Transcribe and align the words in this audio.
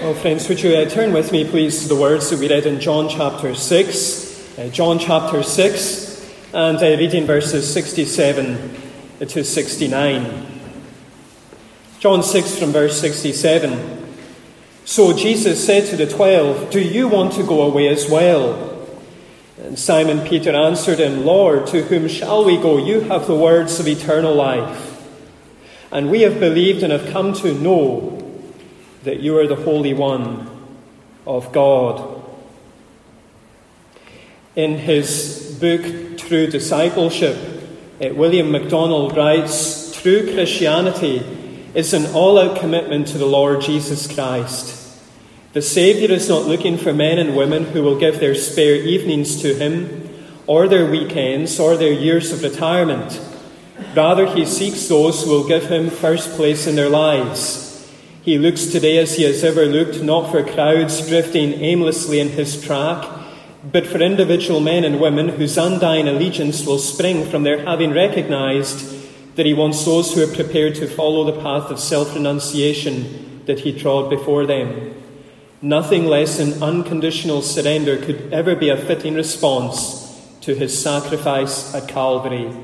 Well, 0.00 0.14
friends, 0.14 0.48
would 0.48 0.62
you 0.62 0.74
uh, 0.76 0.88
turn 0.88 1.12
with 1.12 1.30
me, 1.30 1.44
please, 1.46 1.82
to 1.82 1.88
the 1.88 1.94
words 1.94 2.30
that 2.30 2.38
we 2.38 2.48
read 2.48 2.64
in 2.64 2.80
John 2.80 3.10
chapter 3.10 3.54
6? 3.54 4.58
Uh, 4.58 4.68
John 4.68 4.98
chapter 4.98 5.42
6, 5.42 6.30
and 6.54 6.78
uh, 6.78 6.80
reading 6.80 7.26
verses 7.26 7.70
67 7.70 8.80
to 9.18 9.44
69. 9.44 10.46
John 11.98 12.22
6 12.22 12.58
from 12.58 12.70
verse 12.70 12.98
67. 12.98 14.14
So 14.86 15.14
Jesus 15.14 15.66
said 15.66 15.86
to 15.88 15.98
the 15.98 16.06
twelve, 16.06 16.70
Do 16.70 16.80
you 16.80 17.06
want 17.06 17.34
to 17.34 17.42
go 17.42 17.60
away 17.60 17.88
as 17.88 18.08
well? 18.08 18.88
And 19.58 19.78
Simon 19.78 20.26
Peter 20.26 20.54
answered 20.56 20.98
him, 20.98 21.26
Lord, 21.26 21.66
to 21.66 21.82
whom 21.82 22.08
shall 22.08 22.42
we 22.42 22.56
go? 22.56 22.78
You 22.78 23.02
have 23.02 23.26
the 23.26 23.36
words 23.36 23.78
of 23.78 23.86
eternal 23.86 24.34
life. 24.34 24.98
And 25.92 26.10
we 26.10 26.22
have 26.22 26.40
believed 26.40 26.82
and 26.82 26.90
have 26.90 27.12
come 27.12 27.34
to 27.34 27.52
know 27.52 28.19
that 29.04 29.20
you 29.20 29.38
are 29.38 29.46
the 29.46 29.56
Holy 29.56 29.94
One 29.94 30.48
of 31.26 31.52
God. 31.52 32.22
In 34.56 34.78
his 34.78 35.56
book, 35.60 36.18
True 36.18 36.46
Discipleship, 36.46 37.36
uh, 38.02 38.14
William 38.14 38.50
MacDonald 38.50 39.16
writes 39.16 39.92
True 39.92 40.32
Christianity 40.34 41.24
is 41.74 41.94
an 41.94 42.06
all 42.14 42.38
out 42.38 42.58
commitment 42.58 43.08
to 43.08 43.18
the 43.18 43.26
Lord 43.26 43.62
Jesus 43.62 44.12
Christ. 44.12 44.76
The 45.52 45.62
Saviour 45.62 46.10
is 46.12 46.28
not 46.28 46.46
looking 46.46 46.76
for 46.76 46.92
men 46.92 47.18
and 47.18 47.36
women 47.36 47.64
who 47.64 47.82
will 47.82 47.98
give 47.98 48.20
their 48.20 48.34
spare 48.34 48.74
evenings 48.74 49.40
to 49.42 49.54
Him, 49.54 50.08
or 50.46 50.68
their 50.68 50.90
weekends, 50.90 51.58
or 51.58 51.76
their 51.76 51.92
years 51.92 52.32
of 52.32 52.42
retirement. 52.42 53.20
Rather, 53.94 54.26
He 54.26 54.44
seeks 54.44 54.88
those 54.88 55.24
who 55.24 55.30
will 55.30 55.48
give 55.48 55.66
Him 55.66 55.90
first 55.90 56.30
place 56.32 56.66
in 56.66 56.76
their 56.76 56.90
lives 56.90 57.69
he 58.22 58.38
looks 58.38 58.66
today 58.66 58.98
as 58.98 59.16
he 59.16 59.22
has 59.24 59.42
ever 59.42 59.64
looked, 59.66 60.02
not 60.02 60.30
for 60.30 60.44
crowds 60.44 61.08
drifting 61.08 61.54
aimlessly 61.54 62.20
in 62.20 62.28
his 62.28 62.62
track, 62.62 63.08
but 63.64 63.86
for 63.86 63.98
individual 63.98 64.60
men 64.60 64.84
and 64.84 65.00
women 65.00 65.30
whose 65.30 65.56
undying 65.56 66.08
allegiance 66.08 66.66
will 66.66 66.78
spring 66.78 67.24
from 67.26 67.42
their 67.42 67.64
having 67.64 67.92
recognized 67.92 68.96
that 69.36 69.46
he 69.46 69.54
wants 69.54 69.84
those 69.84 70.12
who 70.12 70.22
are 70.22 70.34
prepared 70.34 70.74
to 70.74 70.86
follow 70.86 71.24
the 71.24 71.40
path 71.40 71.70
of 71.70 71.80
self 71.80 72.14
renunciation 72.14 73.42
that 73.46 73.60
he 73.60 73.78
trod 73.78 74.10
before 74.10 74.44
them. 74.44 74.94
Nothing 75.62 76.06
less 76.06 76.38
than 76.38 76.62
unconditional 76.62 77.42
surrender 77.42 77.96
could 77.96 78.32
ever 78.32 78.54
be 78.54 78.68
a 78.68 78.76
fitting 78.76 79.14
response 79.14 80.00
to 80.42 80.54
his 80.54 80.80
sacrifice 80.80 81.74
at 81.74 81.88
Calvary. 81.88 82.54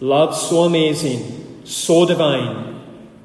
Love 0.00 0.36
so 0.36 0.64
amazing, 0.64 1.62
so 1.64 2.06
divine, 2.06 2.73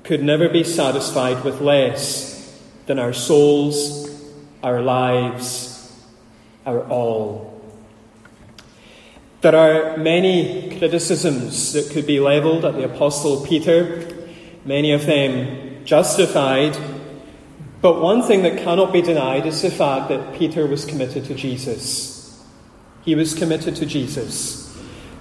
could 0.09 0.23
never 0.23 0.49
be 0.49 0.63
satisfied 0.63 1.43
with 1.43 1.61
less 1.61 2.59
than 2.87 2.97
our 2.97 3.13
souls, 3.13 4.09
our 4.63 4.81
lives, 4.81 5.95
our 6.65 6.81
all. 6.89 7.63
There 9.41 9.55
are 9.55 9.97
many 9.97 10.75
criticisms 10.79 11.73
that 11.73 11.91
could 11.91 12.07
be 12.07 12.19
levelled 12.19 12.65
at 12.65 12.73
the 12.73 12.85
Apostle 12.85 13.45
Peter, 13.45 14.27
many 14.65 14.93
of 14.93 15.05
them 15.05 15.85
justified. 15.85 16.75
But 17.79 18.01
one 18.01 18.23
thing 18.23 18.41
that 18.41 18.63
cannot 18.63 18.91
be 18.91 19.03
denied 19.03 19.45
is 19.45 19.61
the 19.61 19.69
fact 19.69 20.09
that 20.09 20.33
Peter 20.33 20.65
was 20.65 20.85
committed 20.85 21.25
to 21.25 21.35
Jesus. 21.35 22.43
He 23.05 23.13
was 23.13 23.35
committed 23.35 23.75
to 23.75 23.85
Jesus. 23.85 24.68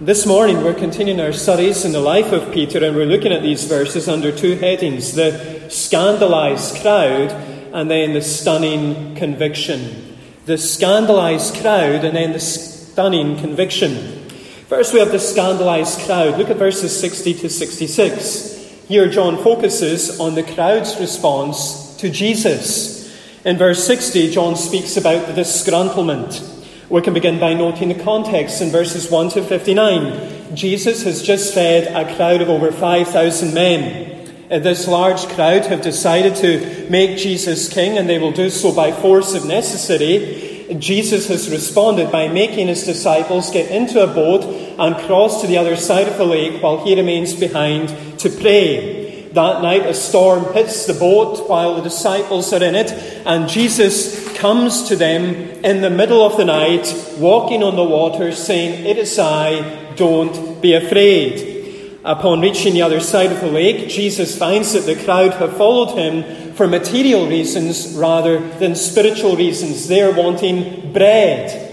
This 0.00 0.27
morning, 0.27 0.62
we're 0.62 0.74
continuing 0.74 1.18
our 1.18 1.32
studies 1.32 1.84
in 1.84 1.91
the 1.91 1.98
life 1.98 2.30
of 2.30 2.52
Peter, 2.54 2.84
and 2.84 2.94
we're 2.94 3.04
looking 3.04 3.32
at 3.32 3.42
these 3.42 3.64
verses 3.64 4.08
under 4.08 4.30
two 4.30 4.54
headings 4.54 5.14
the 5.14 5.68
scandalized 5.68 6.80
crowd 6.80 7.32
and 7.74 7.91
then 7.91 8.12
the 8.12 8.22
stunning 8.22 9.16
conviction. 9.16 10.16
The 10.46 10.56
scandalized 10.56 11.56
crowd 11.56 12.04
and 12.04 12.16
then 12.16 12.32
the 12.32 12.38
stunning 12.38 13.38
conviction. 13.38 14.28
First, 14.69 14.94
we 14.94 15.00
have 15.00 15.10
the 15.10 15.19
scandalized 15.19 15.98
crowd. 16.03 16.38
Look 16.38 16.50
at 16.50 16.59
verses 16.59 16.97
60 16.97 17.34
to 17.34 17.50
66. 17.50 18.84
Here, 18.86 19.09
John 19.09 19.42
focuses 19.42 20.20
on 20.20 20.36
the 20.36 20.44
crowd's 20.44 20.97
response 21.00 21.97
to 21.97 22.09
Jesus. 22.09 23.19
In 23.44 23.59
verse 23.59 23.84
60, 23.84 24.30
John 24.30 24.54
speaks 24.54 24.97
about 24.97 25.26
the 25.26 25.32
disgruntlement. 25.32 26.57
We 26.91 27.03
can 27.03 27.12
begin 27.12 27.38
by 27.38 27.53
noting 27.53 27.91
the 27.91 28.03
context 28.03 28.62
in 28.62 28.71
verses 28.71 29.10
1 29.10 29.28
to 29.32 29.44
59. 29.44 30.56
Jesus 30.56 31.03
has 31.03 31.21
just 31.21 31.53
fed 31.53 31.94
a 31.94 32.16
crowd 32.16 32.41
of 32.41 32.49
over 32.49 32.72
5,000 32.72 33.53
men. 33.53 34.32
Uh, 34.50 34.59
this 34.60 34.88
large 34.88 35.27
crowd 35.27 35.66
have 35.66 35.82
decided 35.82 36.34
to 36.37 36.88
make 36.88 37.19
Jesus 37.19 37.69
king, 37.69 37.98
and 37.98 38.09
they 38.09 38.19
will 38.19 38.32
do 38.32 38.48
so 38.48 38.75
by 38.75 38.91
force 38.91 39.34
if 39.34 39.44
necessary. 39.44 40.75
Jesus 40.78 41.28
has 41.28 41.50
responded 41.50 42.10
by 42.10 42.28
making 42.28 42.69
his 42.69 42.84
disciples 42.84 43.50
get 43.50 43.71
into 43.71 44.03
a 44.03 44.06
boat 44.06 44.44
and 44.78 44.97
cross 45.06 45.43
to 45.43 45.47
the 45.47 45.59
other 45.59 45.77
side 45.77 46.09
of 46.09 46.16
the 46.16 46.25
lake 46.25 46.62
while 46.62 46.82
he 46.87 46.94
remains 46.94 47.34
behind 47.34 47.88
to 48.19 48.31
pray. 48.31 49.28
That 49.34 49.60
night, 49.60 49.84
a 49.84 49.93
storm 49.93 50.54
hits 50.54 50.87
the 50.87 50.94
boat 50.94 51.50
while 51.50 51.77
the 51.77 51.82
disciples 51.82 52.50
are 52.54 52.65
in 52.65 52.75
it, 52.75 52.91
and 53.27 53.47
Jesus 53.47 54.28
comes 54.38 54.88
to 54.88 54.97
them 54.97 55.25
in 55.65 55.82
the 55.82 55.91
middle 55.91 56.25
of 56.25 56.37
the 56.37 56.44
night, 56.44 56.94
walking 57.19 57.62
on 57.62 57.76
the 57.76 57.84
water, 57.84 58.32
saying, 58.32 58.87
It 58.87 58.97
is 58.97 59.19
I, 59.19 59.93
don't 59.97 60.62
be 60.62 60.75
afraid. 60.75 61.99
Upon 62.04 62.41
reaching 62.41 62.72
the 62.72 62.82
other 62.82 63.00
side 63.00 63.32
of 63.32 63.41
the 63.41 63.50
lake, 63.50 63.88
Jesus 63.88 64.38
finds 64.38 64.72
that 64.72 64.87
the 64.87 65.04
crowd 65.04 65.34
have 65.34 65.56
followed 65.56 65.98
him 65.98 66.54
for 66.54 66.66
material 66.66 67.28
reasons 67.28 67.94
rather 67.94 68.38
than 68.59 68.75
spiritual 68.77 69.37
reasons. 69.37 69.88
They 69.88 70.03
are 70.03 70.12
wanting 70.12 70.93
bread. 70.93 71.66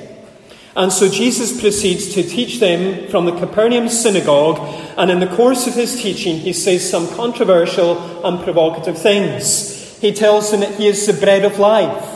And 0.76 0.92
so 0.92 1.08
Jesus 1.08 1.62
proceeds 1.62 2.14
to 2.16 2.24
teach 2.24 2.60
them 2.60 3.08
from 3.08 3.26
the 3.26 3.40
Capernaum 3.40 3.88
synagogue, 3.88 4.60
and 4.98 5.10
in 5.10 5.20
the 5.22 5.36
course 5.36 5.68
of 5.68 5.76
his 5.76 6.02
teaching, 6.02 6.38
he 6.40 6.52
says 6.52 6.90
some 6.90 7.08
controversial 7.16 8.26
and 8.26 8.44
provocative 8.44 8.98
things. 8.98 10.00
He 10.02 10.12
tells 10.12 10.52
them 10.52 10.60
that 10.60 10.76
he 10.76 10.88
is 10.88 11.06
the 11.06 11.14
bread 11.14 11.46
of 11.46 11.60
life, 11.60 12.15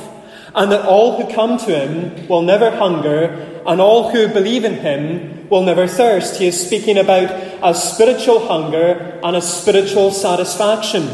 and 0.59 0.73
that 0.73 0.85
all 0.85 1.15
who 1.15 1.33
come 1.33 1.57
to 1.57 1.73
him 1.73 2.27
will 2.27 2.41
never 2.41 2.69
hunger, 2.69 3.61
and 3.65 3.79
all 3.79 4.11
who 4.11 4.27
believe 4.27 4.65
in 4.65 4.73
him 4.73 5.47
will 5.49 5.63
never 5.63 5.87
thirst. 5.87 6.35
He 6.35 6.47
is 6.47 6.67
speaking 6.67 6.97
about 6.97 7.31
a 7.63 7.73
spiritual 7.73 8.45
hunger 8.45 9.21
and 9.23 9.37
a 9.37 9.41
spiritual 9.41 10.11
satisfaction. 10.11 11.07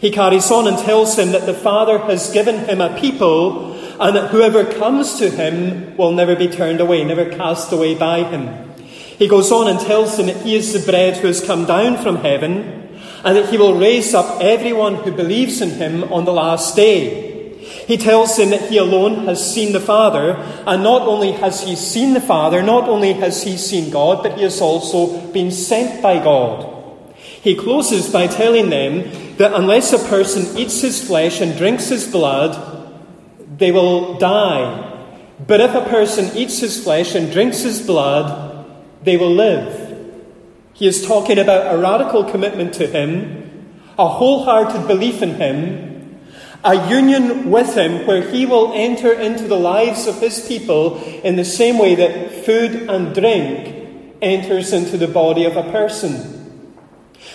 He 0.00 0.12
carries 0.12 0.52
on 0.52 0.68
and 0.68 0.78
tells 0.78 1.16
them 1.16 1.32
that 1.32 1.44
the 1.44 1.54
Father 1.54 1.98
has 1.98 2.32
given 2.32 2.66
him 2.66 2.80
a 2.80 2.96
people 3.00 3.72
and 4.00 4.14
that 4.14 4.30
whoever 4.30 4.64
comes 4.64 5.18
to 5.18 5.28
him 5.28 5.96
will 5.96 6.12
never 6.12 6.36
be 6.36 6.46
turned 6.46 6.80
away, 6.80 7.02
never 7.02 7.28
cast 7.28 7.72
away 7.72 7.96
by 7.96 8.22
him. 8.22 8.70
He 8.78 9.26
goes 9.26 9.50
on 9.50 9.66
and 9.66 9.80
tells 9.80 10.16
them 10.16 10.26
that 10.26 10.42
he 10.42 10.54
is 10.54 10.72
the 10.72 10.88
bread 10.88 11.16
who 11.16 11.26
has 11.26 11.44
come 11.44 11.64
down 11.64 11.96
from 11.96 12.18
heaven, 12.18 12.96
and 13.24 13.36
that 13.36 13.48
he 13.48 13.58
will 13.58 13.76
raise 13.76 14.14
up 14.14 14.40
everyone 14.40 14.94
who 14.94 15.10
believes 15.10 15.60
in 15.60 15.70
him 15.70 16.04
on 16.12 16.24
the 16.24 16.32
last 16.32 16.76
day. 16.76 17.27
He 17.88 17.96
tells 17.96 18.36
them 18.36 18.50
that 18.50 18.68
he 18.68 18.76
alone 18.76 19.24
has 19.24 19.54
seen 19.54 19.72
the 19.72 19.80
Father, 19.80 20.32
and 20.66 20.82
not 20.82 21.08
only 21.08 21.32
has 21.32 21.62
he 21.62 21.74
seen 21.74 22.12
the 22.12 22.20
Father, 22.20 22.62
not 22.62 22.86
only 22.86 23.14
has 23.14 23.44
he 23.44 23.56
seen 23.56 23.88
God, 23.90 24.22
but 24.22 24.36
he 24.36 24.42
has 24.42 24.60
also 24.60 25.26
been 25.32 25.50
sent 25.50 26.02
by 26.02 26.22
God. 26.22 27.14
He 27.16 27.54
closes 27.54 28.12
by 28.12 28.26
telling 28.26 28.68
them 28.68 29.36
that 29.38 29.54
unless 29.54 29.94
a 29.94 30.06
person 30.06 30.58
eats 30.58 30.82
his 30.82 31.02
flesh 31.02 31.40
and 31.40 31.56
drinks 31.56 31.88
his 31.88 32.06
blood, 32.06 32.52
they 33.56 33.72
will 33.72 34.18
die. 34.18 34.84
But 35.46 35.62
if 35.62 35.74
a 35.74 35.88
person 35.88 36.36
eats 36.36 36.58
his 36.58 36.84
flesh 36.84 37.14
and 37.14 37.32
drinks 37.32 37.60
his 37.60 37.80
blood, 37.80 38.66
they 39.02 39.16
will 39.16 39.32
live. 39.32 40.12
He 40.74 40.86
is 40.86 41.06
talking 41.06 41.38
about 41.38 41.74
a 41.74 41.78
radical 41.78 42.22
commitment 42.22 42.74
to 42.74 42.86
him, 42.86 43.80
a 43.98 44.08
wholehearted 44.08 44.86
belief 44.86 45.22
in 45.22 45.36
him, 45.36 45.87
a 46.64 46.88
union 46.88 47.50
with 47.50 47.74
him 47.76 48.06
where 48.06 48.22
he 48.22 48.44
will 48.44 48.72
enter 48.72 49.12
into 49.12 49.46
the 49.46 49.58
lives 49.58 50.06
of 50.06 50.20
his 50.20 50.46
people 50.46 51.02
in 51.22 51.36
the 51.36 51.44
same 51.44 51.78
way 51.78 51.94
that 51.94 52.44
food 52.44 52.74
and 52.88 53.14
drink 53.14 53.74
enters 54.20 54.72
into 54.72 54.96
the 54.96 55.08
body 55.08 55.44
of 55.44 55.56
a 55.56 55.70
person. 55.70 56.34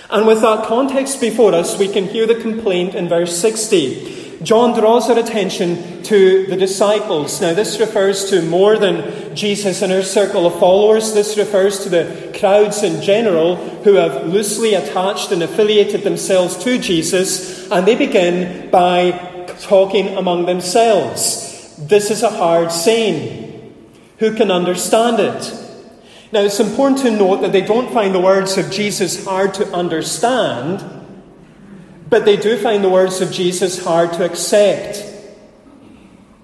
And 0.09 0.27
with 0.27 0.41
that 0.41 0.65
context 0.65 1.21
before 1.21 1.53
us, 1.55 1.79
we 1.79 1.87
can 1.87 2.05
hear 2.07 2.27
the 2.27 2.41
complaint 2.41 2.95
in 2.95 3.07
verse 3.07 3.37
60. 3.37 4.22
John 4.43 4.77
draws 4.77 5.09
our 5.09 5.17
attention 5.17 6.03
to 6.03 6.45
the 6.47 6.57
disciples. 6.57 7.39
Now, 7.39 7.53
this 7.53 7.79
refers 7.79 8.29
to 8.29 8.41
more 8.41 8.77
than 8.77 9.33
Jesus 9.35 9.81
and 9.81 9.91
her 9.91 10.03
circle 10.03 10.45
of 10.45 10.59
followers. 10.59 11.13
This 11.13 11.37
refers 11.37 11.83
to 11.83 11.89
the 11.89 12.35
crowds 12.37 12.83
in 12.83 13.01
general 13.01 13.55
who 13.83 13.93
have 13.93 14.27
loosely 14.27 14.73
attached 14.73 15.31
and 15.31 15.41
affiliated 15.41 16.03
themselves 16.03 16.61
to 16.65 16.77
Jesus, 16.77 17.71
and 17.71 17.87
they 17.87 17.95
begin 17.95 18.69
by 18.69 19.45
talking 19.61 20.09
among 20.17 20.45
themselves. 20.45 21.77
This 21.77 22.11
is 22.11 22.21
a 22.21 22.29
hard 22.29 22.71
saying. 22.71 23.73
Who 24.17 24.35
can 24.35 24.51
understand 24.51 25.19
it? 25.19 25.59
Now, 26.33 26.41
it's 26.41 26.59
important 26.59 26.99
to 27.01 27.11
note 27.11 27.41
that 27.41 27.53
they 27.53 27.61
don't 27.61 27.93
find 27.93 28.13
the 28.13 28.19
words 28.19 28.57
of 28.57 28.71
Jesus 28.71 29.23
hard 29.23 29.53
to 29.55 29.73
understand 29.73 31.02
but 32.13 32.25
they 32.25 32.37
do 32.37 32.59
find 32.59 32.83
the 32.83 32.89
words 32.89 33.21
of 33.21 33.31
Jesus 33.31 33.83
hard 33.83 34.13
to 34.13 34.23
accept. 34.23 35.03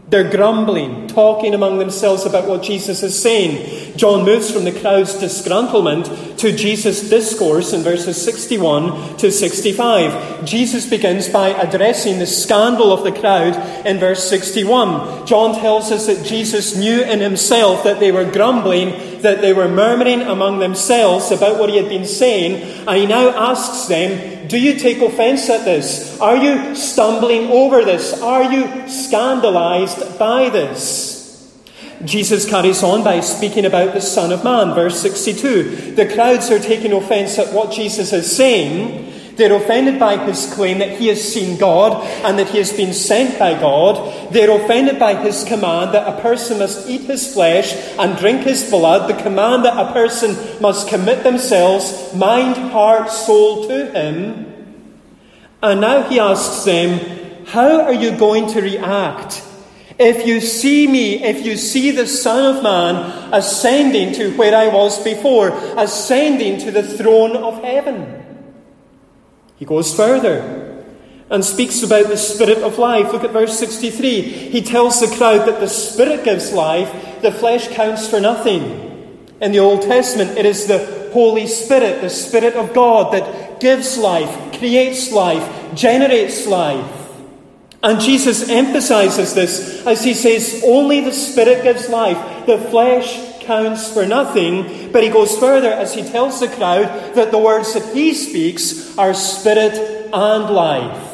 They're 0.07 0.27
grumbling, 0.27 1.05
talking 1.05 1.53
among 1.53 1.77
themselves 1.77 2.25
about 2.25 2.47
what 2.47 2.63
Jesus 2.63 3.03
is 3.03 3.21
saying. 3.21 3.95
John 3.95 4.25
moves 4.25 4.49
from 4.49 4.63
the 4.63 4.71
crowd's 4.71 5.13
disgruntlement 5.17 6.28
to 6.39 6.51
Jesus' 6.51 7.09
discourse 7.09 7.73
in 7.73 7.81
verses 7.81 8.21
61 8.21 9.17
to 9.17 9.31
65. 9.31 10.45
Jesus 10.45 10.89
begins 10.89 11.27
by 11.27 11.49
addressing 11.49 12.19
the 12.19 12.27
scandal 12.27 12.91
of 12.91 13.03
the 13.03 13.11
crowd 13.11 13.85
in 13.85 13.97
verse 13.97 14.29
61. 14.29 15.27
John 15.27 15.53
tells 15.55 15.91
us 15.91 16.07
that 16.07 16.25
Jesus 16.25 16.75
knew 16.75 17.01
in 17.01 17.19
himself 17.19 17.83
that 17.83 17.99
they 17.99 18.11
were 18.11 18.29
grumbling, 18.29 19.21
that 19.21 19.41
they 19.41 19.53
were 19.53 19.67
murmuring 19.67 20.21
among 20.21 20.59
themselves 20.59 21.31
about 21.31 21.59
what 21.59 21.69
he 21.69 21.77
had 21.77 21.89
been 21.89 22.05
saying, 22.05 22.87
and 22.87 22.97
he 22.97 23.05
now 23.05 23.29
asks 23.29 23.87
them, 23.87 24.47
do 24.47 24.59
you 24.59 24.79
take 24.79 25.01
offense 25.01 25.49
at 25.49 25.65
this? 25.65 26.19
Are 26.19 26.37
you 26.37 26.73
stumbling 26.75 27.51
over 27.51 27.85
this? 27.85 28.19
Are 28.21 28.51
you 28.51 28.89
scandalized 28.89 30.17
by 30.17 30.49
this? 30.49 31.18
Jesus 32.05 32.49
carries 32.49 32.81
on 32.81 33.03
by 33.03 33.19
speaking 33.19 33.65
about 33.65 33.93
the 33.93 34.01
Son 34.01 34.31
of 34.31 34.43
Man, 34.43 34.73
verse 34.73 35.01
62. 35.01 35.95
The 35.95 36.07
crowds 36.07 36.49
are 36.49 36.59
taking 36.59 36.93
offense 36.93 37.37
at 37.37 37.53
what 37.53 37.73
Jesus 37.73 38.13
is 38.13 38.35
saying. 38.35 39.35
They're 39.35 39.55
offended 39.55 39.99
by 39.99 40.17
his 40.17 40.53
claim 40.53 40.79
that 40.79 40.97
he 40.97 41.07
has 41.07 41.21
seen 41.21 41.57
God 41.57 42.05
and 42.25 42.37
that 42.39 42.49
he 42.49 42.57
has 42.57 42.73
been 42.73 42.93
sent 42.93 43.39
by 43.39 43.53
God. 43.53 44.33
They're 44.33 44.51
offended 44.51 44.99
by 44.99 45.15
his 45.15 45.43
command 45.45 45.93
that 45.93 46.07
a 46.07 46.21
person 46.21 46.59
must 46.59 46.89
eat 46.89 47.01
his 47.01 47.33
flesh 47.33 47.73
and 47.97 48.17
drink 48.17 48.41
his 48.41 48.69
blood, 48.69 49.09
the 49.09 49.21
command 49.21 49.65
that 49.65 49.77
a 49.77 49.93
person 49.93 50.35
must 50.61 50.89
commit 50.89 51.23
themselves, 51.23 52.13
mind, 52.13 52.55
heart, 52.71 53.09
soul 53.09 53.67
to 53.67 53.91
him. 53.91 54.45
And 55.63 55.81
now 55.81 56.03
he 56.03 56.19
asks 56.19 56.65
them, 56.65 57.45
How 57.45 57.83
are 57.83 57.93
you 57.93 58.17
going 58.17 58.47
to 58.47 58.61
react 58.61 59.41
if 59.99 60.25
you 60.25 60.39
see 60.39 60.87
me, 60.87 61.23
if 61.23 61.45
you 61.45 61.57
see 61.57 61.91
the 61.91 62.07
Son 62.07 62.55
of 62.55 62.63
Man 62.63 63.33
ascending 63.33 64.13
to 64.13 64.35
where 64.37 64.55
I 64.55 64.69
was 64.69 65.03
before, 65.03 65.49
ascending 65.77 66.59
to 66.61 66.71
the 66.71 66.83
throne 66.83 67.35
of 67.35 67.61
heaven? 67.61 68.15
He 69.57 69.65
goes 69.65 69.93
further 69.93 70.85
and 71.29 71.43
speaks 71.43 71.83
about 71.83 72.07
the 72.07 72.17
Spirit 72.17 72.59
of 72.59 72.79
life. 72.79 73.11
Look 73.11 73.25
at 73.25 73.31
verse 73.31 73.59
63. 73.59 74.21
He 74.21 74.61
tells 74.61 75.01
the 75.01 75.13
crowd 75.17 75.47
that 75.47 75.59
the 75.59 75.67
Spirit 75.67 76.23
gives 76.23 76.53
life, 76.53 77.21
the 77.21 77.31
flesh 77.31 77.67
counts 77.67 78.07
for 78.07 78.21
nothing. 78.21 79.27
In 79.41 79.51
the 79.51 79.59
Old 79.59 79.81
Testament, 79.81 80.37
it 80.37 80.45
is 80.45 80.65
the 80.65 81.11
Holy 81.13 81.45
Spirit, 81.45 82.01
the 82.01 82.09
Spirit 82.09 82.55
of 82.55 82.73
God, 82.73 83.13
that 83.13 83.59
gives 83.59 83.97
life, 83.97 84.57
creates 84.57 85.11
life, 85.11 85.75
generates 85.75 86.47
life. 86.47 86.98
And 87.81 88.01
Jesus 88.01 88.49
emphasizes 88.49 89.33
this 89.33 89.85
as 89.85 90.03
he 90.03 90.13
says, 90.13 90.63
only 90.65 90.99
the 91.01 91.13
Spirit 91.13 91.63
gives 91.63 91.87
life. 91.89 92.45
The 92.45 92.57
flesh 92.57 93.39
counts 93.41 93.91
for 93.91 94.05
nothing. 94.05 94.91
But 94.91 95.03
he 95.03 95.09
goes 95.09 95.37
further 95.37 95.71
as 95.71 95.93
he 95.93 96.03
tells 96.03 96.39
the 96.39 96.47
crowd 96.47 97.15
that 97.15 97.31
the 97.31 97.37
words 97.37 97.73
that 97.73 97.95
he 97.95 98.13
speaks 98.13 98.97
are 98.97 99.13
spirit 99.13 99.73
and 100.13 100.49
life. 100.53 101.09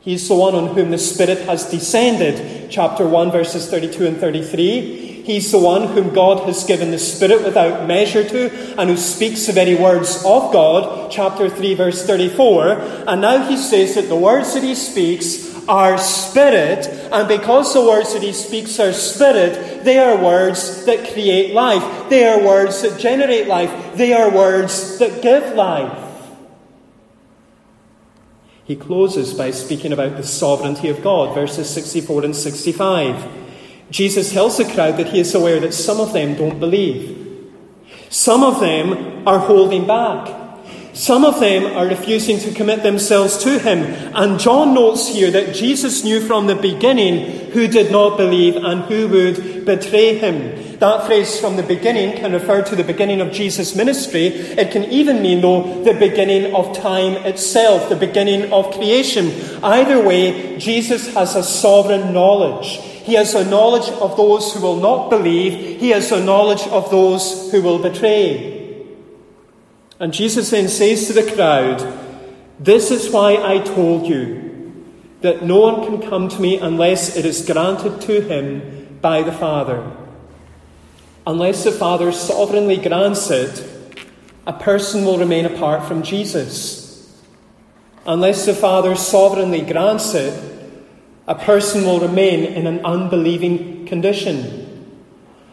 He's 0.00 0.28
the 0.28 0.34
one 0.34 0.54
on 0.54 0.74
whom 0.74 0.90
the 0.90 0.98
Spirit 0.98 1.40
has 1.40 1.70
descended. 1.70 2.70
Chapter 2.70 3.06
1, 3.06 3.30
verses 3.32 3.68
32 3.68 4.06
and 4.06 4.16
33. 4.16 5.22
He's 5.24 5.52
the 5.52 5.58
one 5.58 5.88
whom 5.88 6.14
God 6.14 6.46
has 6.46 6.64
given 6.64 6.90
the 6.90 6.98
Spirit 6.98 7.44
without 7.44 7.86
measure 7.86 8.26
to, 8.26 8.80
and 8.80 8.88
who 8.88 8.96
speaks 8.96 9.46
the 9.46 9.52
very 9.52 9.74
words 9.74 10.16
of 10.24 10.52
God, 10.52 11.10
chapter 11.10 11.50
3, 11.50 11.74
verse 11.74 12.06
34. 12.06 12.72
And 13.06 13.20
now 13.20 13.46
he 13.46 13.58
says 13.58 13.94
that 13.96 14.08
the 14.08 14.16
words 14.16 14.54
that 14.54 14.62
he 14.62 14.74
speaks 14.74 15.49
are 15.68 15.98
spirit, 15.98 16.86
and 17.12 17.28
because 17.28 17.74
the 17.74 17.80
words 17.80 18.12
that 18.12 18.22
he 18.22 18.32
speaks 18.32 18.78
are 18.80 18.92
spirit, 18.92 19.84
they 19.84 19.98
are 19.98 20.22
words 20.22 20.84
that 20.86 21.12
create 21.12 21.54
life. 21.54 22.08
They 22.08 22.26
are 22.26 22.44
words 22.44 22.82
that 22.82 22.98
generate 22.98 23.46
life. 23.46 23.96
They 23.96 24.12
are 24.12 24.30
words 24.30 24.98
that 24.98 25.22
give 25.22 25.54
life. 25.54 26.06
He 28.64 28.76
closes 28.76 29.34
by 29.34 29.50
speaking 29.50 29.92
about 29.92 30.16
the 30.16 30.22
sovereignty 30.22 30.88
of 30.88 31.02
God, 31.02 31.34
verses 31.34 31.68
64 31.70 32.24
and 32.24 32.36
65. 32.36 33.28
Jesus 33.90 34.32
tells 34.32 34.58
the 34.58 34.64
crowd 34.64 34.96
that 34.96 35.08
he 35.08 35.18
is 35.18 35.34
aware 35.34 35.58
that 35.58 35.74
some 35.74 36.00
of 36.00 36.12
them 36.12 36.36
don't 36.36 36.60
believe. 36.60 37.16
Some 38.10 38.44
of 38.44 38.60
them 38.60 39.26
are 39.26 39.40
holding 39.40 39.86
back. 39.86 40.39
Some 41.00 41.24
of 41.24 41.40
them 41.40 41.64
are 41.78 41.86
refusing 41.86 42.38
to 42.40 42.52
commit 42.52 42.82
themselves 42.82 43.38
to 43.44 43.58
him. 43.58 43.84
And 44.14 44.38
John 44.38 44.74
notes 44.74 45.08
here 45.08 45.30
that 45.30 45.54
Jesus 45.54 46.04
knew 46.04 46.20
from 46.20 46.46
the 46.46 46.54
beginning 46.54 47.52
who 47.52 47.68
did 47.68 47.90
not 47.90 48.18
believe 48.18 48.54
and 48.56 48.82
who 48.82 49.08
would 49.08 49.64
betray 49.64 50.18
him. 50.18 50.78
That 50.78 51.06
phrase 51.06 51.40
from 51.40 51.56
the 51.56 51.62
beginning 51.62 52.18
can 52.18 52.32
refer 52.32 52.60
to 52.64 52.76
the 52.76 52.84
beginning 52.84 53.22
of 53.22 53.32
Jesus' 53.32 53.74
ministry. 53.74 54.26
It 54.26 54.72
can 54.72 54.84
even 54.90 55.22
mean, 55.22 55.40
though, 55.40 55.82
the 55.84 55.94
beginning 55.94 56.54
of 56.54 56.76
time 56.76 57.14
itself, 57.24 57.88
the 57.88 57.96
beginning 57.96 58.52
of 58.52 58.70
creation. 58.70 59.32
Either 59.64 60.06
way, 60.06 60.58
Jesus 60.58 61.14
has 61.14 61.34
a 61.34 61.42
sovereign 61.42 62.12
knowledge. 62.12 62.76
He 62.76 63.14
has 63.14 63.34
a 63.34 63.48
knowledge 63.48 63.88
of 63.88 64.18
those 64.18 64.52
who 64.52 64.60
will 64.60 64.76
not 64.76 65.08
believe. 65.08 65.80
He 65.80 65.88
has 65.90 66.12
a 66.12 66.22
knowledge 66.22 66.66
of 66.68 66.90
those 66.90 67.50
who 67.50 67.62
will 67.62 67.78
betray. 67.78 68.59
And 70.00 70.14
Jesus 70.14 70.48
then 70.48 70.68
says 70.68 71.06
to 71.06 71.12
the 71.12 71.30
crowd, 71.30 71.86
This 72.58 72.90
is 72.90 73.10
why 73.10 73.36
I 73.36 73.58
told 73.58 74.06
you 74.06 74.48
that 75.20 75.44
no 75.44 75.60
one 75.60 75.84
can 75.84 76.08
come 76.08 76.30
to 76.30 76.40
me 76.40 76.56
unless 76.56 77.16
it 77.16 77.26
is 77.26 77.44
granted 77.44 78.00
to 78.00 78.22
him 78.22 78.98
by 79.02 79.22
the 79.22 79.32
Father. 79.32 79.94
Unless 81.26 81.64
the 81.64 81.72
Father 81.72 82.12
sovereignly 82.12 82.78
grants 82.78 83.30
it, 83.30 83.62
a 84.46 84.54
person 84.54 85.04
will 85.04 85.18
remain 85.18 85.44
apart 85.44 85.86
from 85.86 86.02
Jesus. 86.02 87.20
Unless 88.06 88.46
the 88.46 88.54
Father 88.54 88.96
sovereignly 88.96 89.60
grants 89.60 90.14
it, 90.14 90.32
a 91.28 91.34
person 91.34 91.84
will 91.84 92.00
remain 92.00 92.44
in 92.44 92.66
an 92.66 92.84
unbelieving 92.86 93.84
condition. 93.84 94.59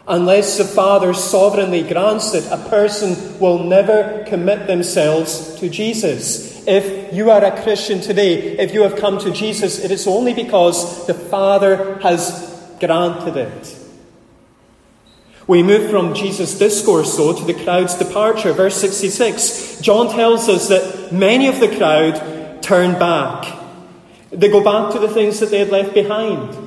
Unless 0.09 0.57
the 0.57 0.63
Father 0.63 1.13
sovereignly 1.13 1.83
grants 1.83 2.33
it, 2.33 2.45
a 2.49 2.69
person 2.69 3.39
will 3.39 3.63
never 3.63 4.23
commit 4.25 4.65
themselves 4.65 5.55
to 5.59 5.67
Jesus. 5.67 6.65
If 6.65 7.13
you 7.13 7.29
are 7.29 7.43
a 7.43 7.61
Christian 7.61 7.99
today, 7.99 8.57
if 8.57 8.73
you 8.73 8.83
have 8.83 8.95
come 8.95 9.17
to 9.19 9.31
Jesus, 9.31 9.83
it 9.83 9.91
is 9.91 10.07
only 10.07 10.33
because 10.33 11.05
the 11.07 11.13
Father 11.13 11.99
has 11.99 12.73
granted 12.79 13.35
it. 13.35 13.77
We 15.45 15.61
move 15.63 15.89
from 15.89 16.13
Jesus' 16.13 16.57
discourse, 16.57 17.15
though, 17.17 17.33
to 17.33 17.43
the 17.43 17.63
crowd's 17.63 17.95
departure. 17.95 18.53
Verse 18.53 18.75
66. 18.75 19.81
John 19.81 20.09
tells 20.09 20.47
us 20.47 20.69
that 20.69 21.11
many 21.11 21.47
of 21.47 21.59
the 21.59 21.75
crowd 21.75 22.61
turn 22.61 22.99
back. 22.99 23.57
They 24.29 24.49
go 24.49 24.63
back 24.63 24.93
to 24.93 24.99
the 24.99 25.07
things 25.07 25.39
that 25.39 25.49
they 25.49 25.59
had 25.59 25.69
left 25.69 25.93
behind. 25.93 26.66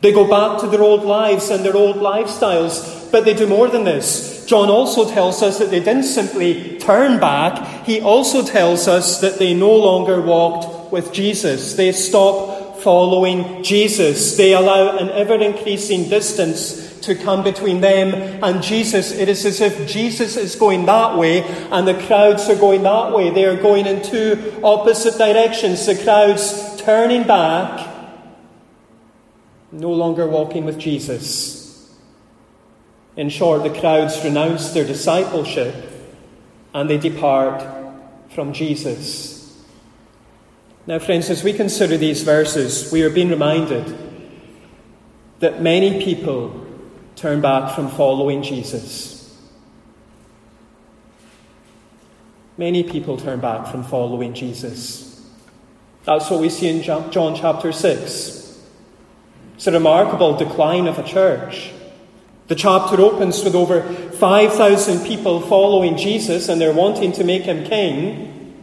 They 0.00 0.12
go 0.12 0.28
back 0.28 0.60
to 0.60 0.66
their 0.66 0.82
old 0.82 1.04
lives 1.04 1.50
and 1.50 1.64
their 1.64 1.76
old 1.76 1.96
lifestyles. 1.96 3.10
But 3.12 3.24
they 3.24 3.34
do 3.34 3.46
more 3.46 3.68
than 3.68 3.84
this. 3.84 4.46
John 4.46 4.68
also 4.68 5.08
tells 5.08 5.42
us 5.42 5.58
that 5.58 5.70
they 5.70 5.80
didn't 5.80 6.04
simply 6.04 6.78
turn 6.78 7.20
back, 7.20 7.84
he 7.84 8.00
also 8.00 8.44
tells 8.44 8.88
us 8.88 9.20
that 9.20 9.38
they 9.38 9.54
no 9.54 9.74
longer 9.76 10.20
walked 10.20 10.92
with 10.92 11.12
Jesus. 11.12 11.74
They 11.74 11.92
stop 11.92 12.78
following 12.78 13.62
Jesus. 13.62 14.36
They 14.36 14.54
allow 14.54 14.96
an 14.96 15.10
ever 15.10 15.34
increasing 15.34 16.08
distance 16.08 16.98
to 17.00 17.14
come 17.14 17.42
between 17.42 17.80
them 17.80 18.42
and 18.42 18.62
Jesus. 18.62 19.12
It 19.12 19.28
is 19.28 19.44
as 19.46 19.60
if 19.60 19.88
Jesus 19.88 20.36
is 20.36 20.56
going 20.56 20.86
that 20.86 21.16
way 21.16 21.42
and 21.70 21.86
the 21.86 21.94
crowds 22.06 22.48
are 22.48 22.56
going 22.56 22.82
that 22.82 23.12
way. 23.12 23.30
They 23.30 23.44
are 23.44 23.60
going 23.60 23.86
in 23.86 24.02
two 24.02 24.60
opposite 24.62 25.16
directions. 25.18 25.86
The 25.86 26.02
crowds 26.02 26.76
turning 26.82 27.26
back, 27.26 27.89
no 29.72 29.90
longer 29.90 30.26
walking 30.26 30.64
with 30.64 30.78
Jesus. 30.78 31.94
In 33.16 33.28
short, 33.28 33.62
the 33.62 33.80
crowds 33.80 34.22
renounce 34.24 34.70
their 34.72 34.84
discipleship 34.84 35.74
and 36.74 36.88
they 36.88 36.98
depart 36.98 37.64
from 38.30 38.52
Jesus. 38.52 39.40
Now, 40.86 40.98
friends, 40.98 41.28
as 41.30 41.44
we 41.44 41.52
consider 41.52 41.96
these 41.96 42.22
verses, 42.22 42.90
we 42.90 43.02
are 43.02 43.10
being 43.10 43.28
reminded 43.28 43.96
that 45.40 45.60
many 45.60 46.02
people 46.02 46.66
turn 47.16 47.40
back 47.40 47.74
from 47.74 47.88
following 47.88 48.42
Jesus. 48.42 49.20
Many 52.56 52.82
people 52.82 53.16
turn 53.16 53.40
back 53.40 53.68
from 53.68 53.84
following 53.84 54.34
Jesus. 54.34 55.30
That's 56.04 56.30
what 56.30 56.40
we 56.40 56.48
see 56.48 56.68
in 56.68 56.82
John 56.82 57.34
chapter 57.34 57.72
6. 57.72 58.49
It's 59.60 59.66
a 59.66 59.72
remarkable 59.72 60.38
decline 60.38 60.86
of 60.86 60.98
a 60.98 61.02
church. 61.02 61.70
The 62.48 62.54
chapter 62.54 62.98
opens 62.98 63.44
with 63.44 63.54
over 63.54 63.82
5,000 63.82 65.06
people 65.06 65.42
following 65.42 65.98
Jesus 65.98 66.48
and 66.48 66.58
they're 66.58 66.72
wanting 66.72 67.12
to 67.12 67.24
make 67.24 67.42
him 67.42 67.66
king. 67.66 68.56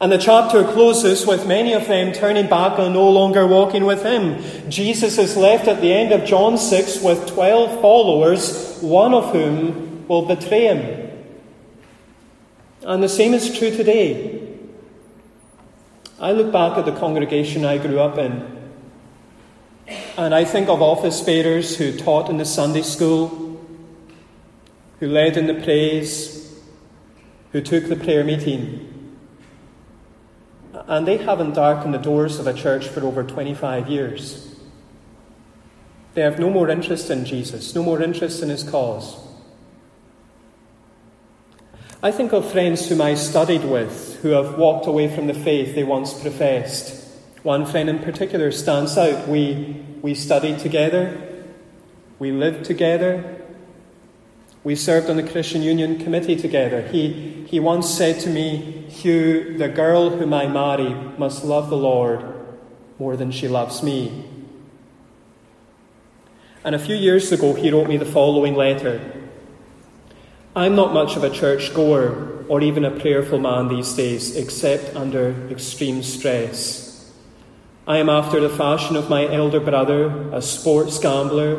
And 0.00 0.10
the 0.10 0.16
chapter 0.16 0.64
closes 0.64 1.26
with 1.26 1.46
many 1.46 1.74
of 1.74 1.88
them 1.88 2.14
turning 2.14 2.48
back 2.48 2.78
and 2.78 2.94
no 2.94 3.06
longer 3.10 3.46
walking 3.46 3.84
with 3.84 4.02
him. 4.02 4.70
Jesus 4.70 5.18
is 5.18 5.36
left 5.36 5.68
at 5.68 5.82
the 5.82 5.92
end 5.92 6.10
of 6.10 6.24
John 6.24 6.56
6 6.56 7.02
with 7.02 7.26
12 7.26 7.82
followers, 7.82 8.78
one 8.80 9.12
of 9.12 9.30
whom 9.30 10.08
will 10.08 10.24
betray 10.24 10.68
him. 10.68 11.20
And 12.82 13.02
the 13.02 13.10
same 13.10 13.34
is 13.34 13.58
true 13.58 13.72
today. 13.72 14.56
I 16.18 16.32
look 16.32 16.50
back 16.50 16.78
at 16.78 16.86
the 16.86 16.98
congregation 16.98 17.66
I 17.66 17.76
grew 17.76 18.00
up 18.00 18.16
in, 18.16 18.53
and 19.86 20.34
I 20.34 20.44
think 20.44 20.68
of 20.68 20.80
office 20.80 21.20
bearers 21.20 21.76
who 21.76 21.96
taught 21.96 22.30
in 22.30 22.38
the 22.38 22.44
Sunday 22.44 22.82
school, 22.82 23.60
who 25.00 25.08
led 25.08 25.36
in 25.36 25.46
the 25.46 25.62
praise, 25.62 26.58
who 27.52 27.60
took 27.60 27.88
the 27.88 27.96
prayer 27.96 28.24
meeting. 28.24 28.90
And 30.86 31.06
they 31.06 31.18
haven't 31.18 31.54
darkened 31.54 31.94
the 31.94 31.98
doors 31.98 32.38
of 32.38 32.46
a 32.46 32.54
church 32.54 32.88
for 32.88 33.00
over 33.04 33.22
25 33.22 33.88
years. 33.88 34.56
They 36.14 36.22
have 36.22 36.38
no 36.38 36.48
more 36.48 36.68
interest 36.70 37.10
in 37.10 37.24
Jesus, 37.24 37.74
no 37.74 37.82
more 37.82 38.00
interest 38.00 38.42
in 38.42 38.48
his 38.48 38.62
cause. 38.62 39.16
I 42.02 42.12
think 42.12 42.32
of 42.32 42.50
friends 42.50 42.88
whom 42.88 43.00
I 43.00 43.14
studied 43.14 43.64
with 43.64 44.20
who 44.22 44.30
have 44.30 44.58
walked 44.58 44.86
away 44.86 45.14
from 45.14 45.26
the 45.26 45.34
faith 45.34 45.74
they 45.74 45.84
once 45.84 46.12
professed. 46.12 47.03
One 47.44 47.66
friend 47.66 47.90
in 47.90 47.98
particular 47.98 48.50
stands 48.50 48.96
out. 48.96 49.28
We, 49.28 49.84
we 50.00 50.14
studied 50.14 50.60
together, 50.60 51.44
we 52.18 52.32
lived 52.32 52.64
together, 52.64 53.42
we 54.64 54.74
served 54.74 55.10
on 55.10 55.16
the 55.16 55.22
Christian 55.22 55.60
Union 55.60 55.98
Committee 55.98 56.36
together. 56.36 56.88
He, 56.88 57.44
he 57.46 57.60
once 57.60 57.90
said 57.90 58.18
to 58.20 58.30
me, 58.30 58.86
Hugh, 58.88 59.58
the 59.58 59.68
girl 59.68 60.08
whom 60.08 60.32
I 60.32 60.46
marry 60.46 60.94
must 61.18 61.44
love 61.44 61.68
the 61.68 61.76
Lord 61.76 62.24
more 62.98 63.14
than 63.14 63.30
she 63.30 63.46
loves 63.46 63.82
me. 63.82 64.24
And 66.64 66.74
a 66.74 66.78
few 66.78 66.96
years 66.96 67.30
ago, 67.30 67.52
he 67.52 67.70
wrote 67.70 67.88
me 67.88 67.98
the 67.98 68.06
following 68.06 68.54
letter. 68.54 69.02
I'm 70.56 70.74
not 70.74 70.94
much 70.94 71.14
of 71.14 71.24
a 71.24 71.30
church 71.30 71.74
goer 71.74 72.42
or 72.48 72.62
even 72.62 72.86
a 72.86 72.90
prayerful 72.90 73.38
man 73.38 73.68
these 73.68 73.92
days, 73.92 74.34
except 74.34 74.96
under 74.96 75.46
extreme 75.50 76.02
stress. 76.02 76.83
I 77.86 77.98
am 77.98 78.08
after 78.08 78.40
the 78.40 78.48
fashion 78.48 78.96
of 78.96 79.10
my 79.10 79.30
elder 79.30 79.60
brother, 79.60 80.30
a 80.32 80.40
sports 80.40 80.98
gambler, 80.98 81.56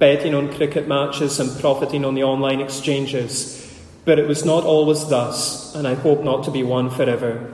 betting 0.00 0.34
on 0.34 0.52
cricket 0.52 0.88
matches 0.88 1.38
and 1.38 1.60
profiting 1.60 2.04
on 2.04 2.16
the 2.16 2.24
online 2.24 2.60
exchanges. 2.60 3.72
But 4.04 4.18
it 4.18 4.26
was 4.26 4.44
not 4.44 4.64
always 4.64 5.06
thus, 5.08 5.72
and 5.76 5.86
I 5.86 5.94
hope 5.94 6.24
not 6.24 6.42
to 6.44 6.50
be 6.50 6.64
one 6.64 6.90
forever. 6.90 7.52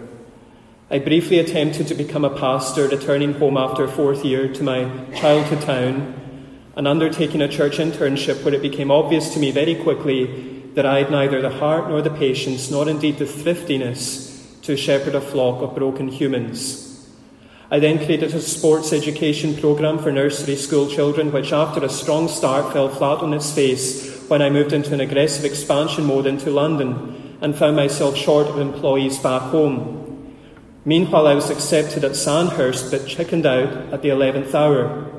I 0.90 0.98
briefly 0.98 1.40
attempted 1.40 1.88
to 1.88 1.94
become 1.94 2.24
a 2.24 2.34
pastor, 2.34 2.88
returning 2.88 3.34
home 3.34 3.58
after 3.58 3.86
fourth 3.86 4.24
year 4.24 4.50
to 4.50 4.62
my 4.62 4.90
childhood 5.14 5.60
town 5.60 6.14
and 6.74 6.88
undertaking 6.88 7.42
a 7.42 7.48
church 7.48 7.76
internship 7.76 8.42
where 8.42 8.54
it 8.54 8.62
became 8.62 8.90
obvious 8.90 9.34
to 9.34 9.38
me 9.38 9.50
very 9.50 9.74
quickly 9.74 10.70
that 10.74 10.86
I 10.86 11.00
had 11.00 11.10
neither 11.10 11.42
the 11.42 11.50
heart 11.50 11.90
nor 11.90 12.00
the 12.00 12.08
patience, 12.08 12.70
nor 12.70 12.88
indeed 12.88 13.18
the 13.18 13.26
thriftiness 13.26 14.58
to 14.62 14.74
shepherd 14.74 15.14
a 15.14 15.20
flock 15.20 15.60
of 15.60 15.74
broken 15.74 16.08
humans. 16.08 16.85
I 17.70 17.78
then 17.78 17.98
created 17.98 18.34
a 18.34 18.40
sports 18.40 18.92
education 18.92 19.56
programme 19.56 19.98
for 19.98 20.12
nursery 20.12 20.56
school 20.56 20.88
children, 20.88 21.32
which 21.32 21.52
after 21.52 21.84
a 21.84 21.88
strong 21.88 22.28
start 22.28 22.72
fell 22.72 22.88
flat 22.88 23.18
on 23.18 23.34
its 23.34 23.52
face 23.52 24.22
when 24.28 24.42
I 24.42 24.50
moved 24.50 24.72
into 24.72 24.94
an 24.94 25.00
aggressive 25.00 25.44
expansion 25.44 26.04
mode 26.04 26.26
into 26.26 26.50
London 26.50 27.38
and 27.40 27.56
found 27.56 27.76
myself 27.76 28.16
short 28.16 28.46
of 28.46 28.58
employees 28.58 29.18
back 29.18 29.42
home. 29.42 30.34
Meanwhile, 30.84 31.26
I 31.26 31.34
was 31.34 31.50
accepted 31.50 32.04
at 32.04 32.16
Sandhurst 32.16 32.90
but 32.90 33.06
chickened 33.06 33.46
out 33.46 33.92
at 33.92 34.02
the 34.02 34.08
11th 34.10 34.54
hour. 34.54 35.10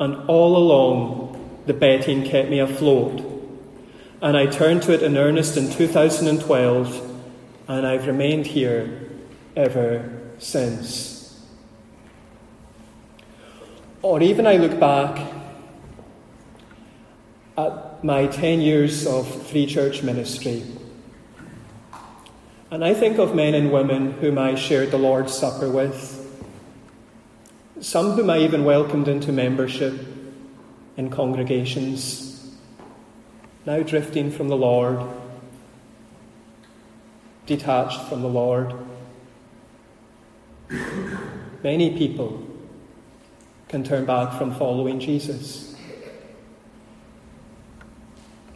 And 0.00 0.28
all 0.28 0.56
along, 0.56 1.62
the 1.66 1.72
betting 1.72 2.24
kept 2.24 2.50
me 2.50 2.58
afloat 2.58 3.36
and 4.22 4.36
I 4.36 4.46
turned 4.46 4.82
to 4.84 4.92
it 4.92 5.02
in 5.02 5.16
earnest 5.16 5.56
in 5.56 5.70
2012, 5.70 7.16
and 7.68 7.86
I've 7.86 8.06
remained 8.06 8.46
here 8.46 9.08
ever 9.54 10.10
since. 10.38 11.15
Or 14.06 14.22
even 14.22 14.46
I 14.46 14.56
look 14.56 14.78
back 14.78 15.32
at 17.58 18.04
my 18.04 18.28
10 18.28 18.60
years 18.60 19.04
of 19.04 19.26
free 19.48 19.66
church 19.66 20.04
ministry, 20.04 20.62
and 22.70 22.84
I 22.84 22.94
think 22.94 23.18
of 23.18 23.34
men 23.34 23.52
and 23.56 23.72
women 23.72 24.12
whom 24.12 24.38
I 24.38 24.54
shared 24.54 24.92
the 24.92 24.96
Lord's 24.96 25.36
Supper 25.36 25.68
with, 25.68 26.24
some 27.80 28.12
whom 28.12 28.30
I 28.30 28.38
even 28.38 28.64
welcomed 28.64 29.08
into 29.08 29.32
membership 29.32 29.94
in 30.96 31.10
congregations 31.10 32.54
now 33.66 33.82
drifting 33.82 34.30
from 34.30 34.46
the 34.46 34.56
Lord, 34.56 35.00
detached 37.46 38.02
from 38.02 38.22
the 38.22 38.28
Lord. 38.28 38.72
Many 41.64 41.98
people 41.98 42.45
can 43.68 43.82
turn 43.82 44.04
back 44.04 44.38
from 44.38 44.54
following 44.54 45.00
Jesus. 45.00 45.74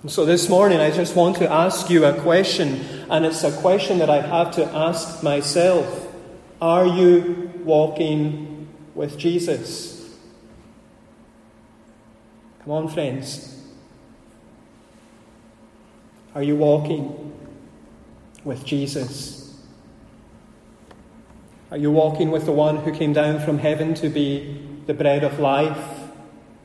And 0.02 0.10
so 0.10 0.24
this 0.24 0.48
morning, 0.48 0.80
I 0.80 0.90
just 0.90 1.14
want 1.14 1.36
to 1.36 1.50
ask 1.50 1.90
you 1.90 2.04
a 2.06 2.18
question, 2.20 2.80
and 3.10 3.26
it's 3.26 3.44
a 3.44 3.52
question 3.60 3.98
that 3.98 4.08
I 4.08 4.22
have 4.22 4.54
to 4.54 4.64
ask 4.64 5.22
myself 5.22 6.08
Are 6.60 6.86
you 6.86 7.52
walking 7.64 8.68
with 8.94 9.18
Jesus? 9.18 10.16
Come 12.64 12.72
on, 12.72 12.88
friends. 12.88 13.62
Are 16.34 16.42
you 16.42 16.56
walking 16.56 17.32
with 18.44 18.64
Jesus? 18.64 19.60
Are 21.70 21.76
you 21.76 21.90
walking 21.90 22.30
with 22.30 22.46
the 22.46 22.52
one 22.52 22.76
who 22.76 22.92
came 22.92 23.12
down 23.12 23.40
from 23.40 23.58
heaven 23.58 23.94
to 23.94 24.08
be 24.08 24.69
the 24.90 24.94
bread 24.94 25.22
of 25.22 25.38
life 25.38 26.00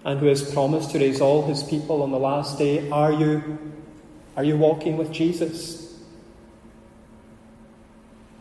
and 0.04 0.20
who 0.20 0.26
has 0.26 0.52
promised 0.52 0.90
to 0.90 0.98
raise 0.98 1.22
all 1.22 1.46
his 1.46 1.62
people 1.62 2.02
on 2.02 2.10
the 2.10 2.18
last 2.18 2.58
day? 2.58 2.90
Are 2.90 3.14
you, 3.14 3.60
are 4.36 4.44
you 4.44 4.58
walking 4.58 4.98
with 4.98 5.12
Jesus? 5.12 5.94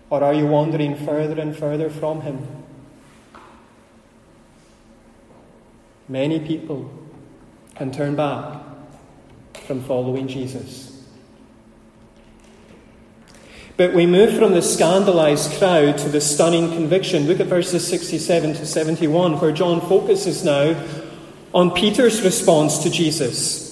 Or 0.09 0.25
are 0.25 0.33
you 0.33 0.47
wandering 0.47 0.97
further 0.97 1.39
and 1.39 1.55
further 1.55 1.91
from 1.91 2.23
him? 2.23 2.49
Many 6.09 6.41
people 6.41 6.91
can 7.75 7.93
turn 7.93 8.17
back 8.17 8.63
from 9.67 9.83
following 9.83 10.29
Jesus. 10.29 10.94
But 13.77 13.93
we 13.93 14.07
move 14.07 14.39
from 14.39 14.53
the 14.53 14.63
scandalized 14.63 15.59
crowd 15.59 15.99
to 15.99 16.09
the 16.09 16.21
stunning 16.21 16.71
conviction. 16.71 17.27
Look 17.27 17.41
at 17.41 17.49
verses 17.49 17.87
67 17.87 18.55
to 18.55 18.67
71, 18.67 19.41
where 19.41 19.51
John 19.51 19.81
focuses 19.81 20.45
now 20.45 20.81
on 21.53 21.73
Peter's 21.73 22.23
response 22.23 22.79
to 22.85 22.91
Jesus. 22.91 23.65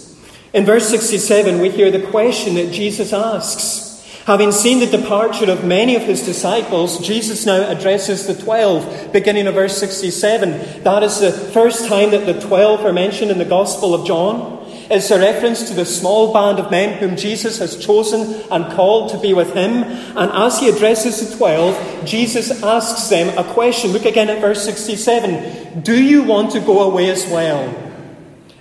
In 0.53 0.65
verse 0.65 0.89
67, 0.89 1.61
we 1.61 1.71
hear 1.71 1.91
the 1.91 2.05
question 2.11 2.55
that 2.57 2.73
Jesus 2.73 3.13
asks. 3.13 3.91
Having 4.27 4.53
seen 4.53 4.81
the 4.81 4.87
departure 4.87 5.51
of 5.51 5.65
many 5.65 5.97
of 5.97 6.03
his 6.03 6.25
disciples, 6.25 7.05
Jesus 7.05 7.47
now 7.47 7.69
addresses 7.69 8.27
the 8.27 8.35
twelve, 8.35 9.13
beginning 9.13 9.47
of 9.49 9.55
verse 9.55 9.77
67. 9.79 10.85
That 10.85 11.03
is 11.03 11.21
the 11.21 11.33
first 11.33 11.89
time 11.89 12.11
that 12.11 12.27
the 12.27 12.41
twelve 12.41 12.85
are 12.85 12.93
mentioned 12.93 13.31
in 13.31 13.39
the 13.39 13.45
Gospel 13.45 13.95
of 13.95 14.07
John. 14.07 14.62
It's 14.95 15.11
a 15.11 15.19
reference 15.19 15.69
to 15.69 15.75
the 15.75 15.87
small 15.87 16.35
band 16.35 16.59
of 16.59 16.71
men 16.71 16.99
whom 16.99 17.17
Jesus 17.17 17.59
has 17.61 17.83
chosen 17.83 18.43
and 18.51 18.71
called 18.75 19.11
to 19.13 19.19
be 19.19 19.33
with 19.33 19.55
him. 19.55 19.85
And 19.85 20.31
as 20.31 20.61
he 20.61 20.69
addresses 20.69 21.31
the 21.31 21.35
twelve, 21.35 22.05
Jesus 22.05 22.63
asks 22.63 23.09
them 23.09 23.37
a 23.39 23.53
question. 23.55 23.93
Look 23.93 24.05
again 24.05 24.29
at 24.29 24.43
verse 24.43 24.63
67. 24.63 25.81
Do 25.81 25.99
you 25.99 26.25
want 26.25 26.53
to 26.53 26.61
go 26.61 26.83
away 26.83 27.09
as 27.09 27.27
well? 27.27 27.75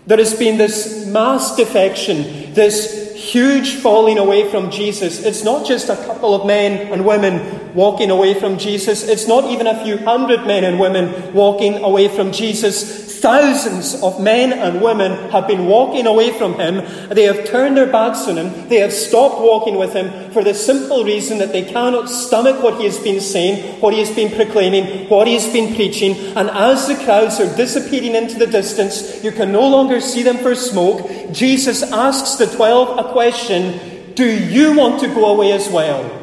There 0.07 0.19
has 0.19 0.33
been 0.33 0.57
this 0.57 1.05
mass 1.05 1.57
defection, 1.57 2.53
this 2.53 3.13
huge 3.13 3.75
falling 3.75 4.17
away 4.17 4.49
from 4.49 4.71
Jesus. 4.71 5.23
It's 5.23 5.43
not 5.43 5.67
just 5.67 5.89
a 5.89 5.95
couple 5.95 6.33
of 6.33 6.47
men 6.47 6.91
and 6.91 7.05
women 7.05 7.75
walking 7.75 8.09
away 8.09 8.33
from 8.39 8.57
Jesus. 8.57 9.03
It's 9.03 9.27
not 9.27 9.45
even 9.45 9.67
a 9.67 9.83
few 9.83 9.97
hundred 9.97 10.47
men 10.47 10.63
and 10.63 10.79
women 10.79 11.33
walking 11.33 11.83
away 11.83 12.07
from 12.07 12.31
Jesus. 12.31 13.10
Thousands 13.21 14.01
of 14.01 14.19
men 14.19 14.51
and 14.51 14.81
women 14.81 15.29
have 15.29 15.47
been 15.47 15.67
walking 15.67 16.07
away 16.07 16.31
from 16.31 16.55
him. 16.55 16.83
They 17.09 17.25
have 17.25 17.45
turned 17.45 17.77
their 17.77 17.85
backs 17.85 18.27
on 18.27 18.35
him. 18.35 18.67
They 18.67 18.77
have 18.77 18.91
stopped 18.91 19.39
walking 19.39 19.75
with 19.75 19.93
him 19.93 20.31
for 20.31 20.43
the 20.43 20.55
simple 20.55 21.03
reason 21.03 21.37
that 21.37 21.51
they 21.51 21.63
cannot 21.63 22.09
stomach 22.09 22.63
what 22.63 22.79
he 22.79 22.85
has 22.85 22.97
been 22.97 23.21
saying, 23.21 23.79
what 23.79 23.93
he 23.93 23.99
has 23.99 24.09
been 24.09 24.35
proclaiming, 24.35 25.07
what 25.07 25.27
he 25.27 25.35
has 25.35 25.47
been 25.53 25.75
preaching. 25.75 26.15
And 26.35 26.49
as 26.49 26.87
the 26.87 26.95
crowds 26.95 27.39
are 27.39 27.55
disappearing 27.55 28.15
into 28.15 28.39
the 28.39 28.47
distance, 28.47 29.23
you 29.23 29.31
can 29.31 29.51
no 29.51 29.69
longer 29.69 30.01
see 30.01 30.23
them 30.23 30.39
for 30.39 30.55
smoke. 30.55 31.31
Jesus 31.31 31.83
asks 31.83 32.37
the 32.37 32.47
twelve 32.47 32.97
a 32.97 33.11
question 33.11 34.15
Do 34.15 34.25
you 34.25 34.75
want 34.75 34.99
to 35.01 35.07
go 35.07 35.27
away 35.27 35.51
as 35.51 35.69
well? 35.69 36.20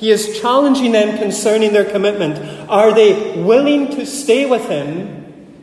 He 0.00 0.10
is 0.10 0.40
challenging 0.40 0.92
them 0.92 1.18
concerning 1.18 1.74
their 1.74 1.84
commitment. 1.84 2.70
Are 2.70 2.94
they 2.94 3.42
willing 3.42 3.88
to 3.96 4.06
stay 4.06 4.46
with 4.46 4.66
him, 4.66 5.54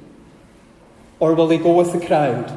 or 1.20 1.34
will 1.34 1.48
they 1.48 1.58
go 1.58 1.74
with 1.74 1.92
the 1.92 2.06
crowd? 2.06 2.54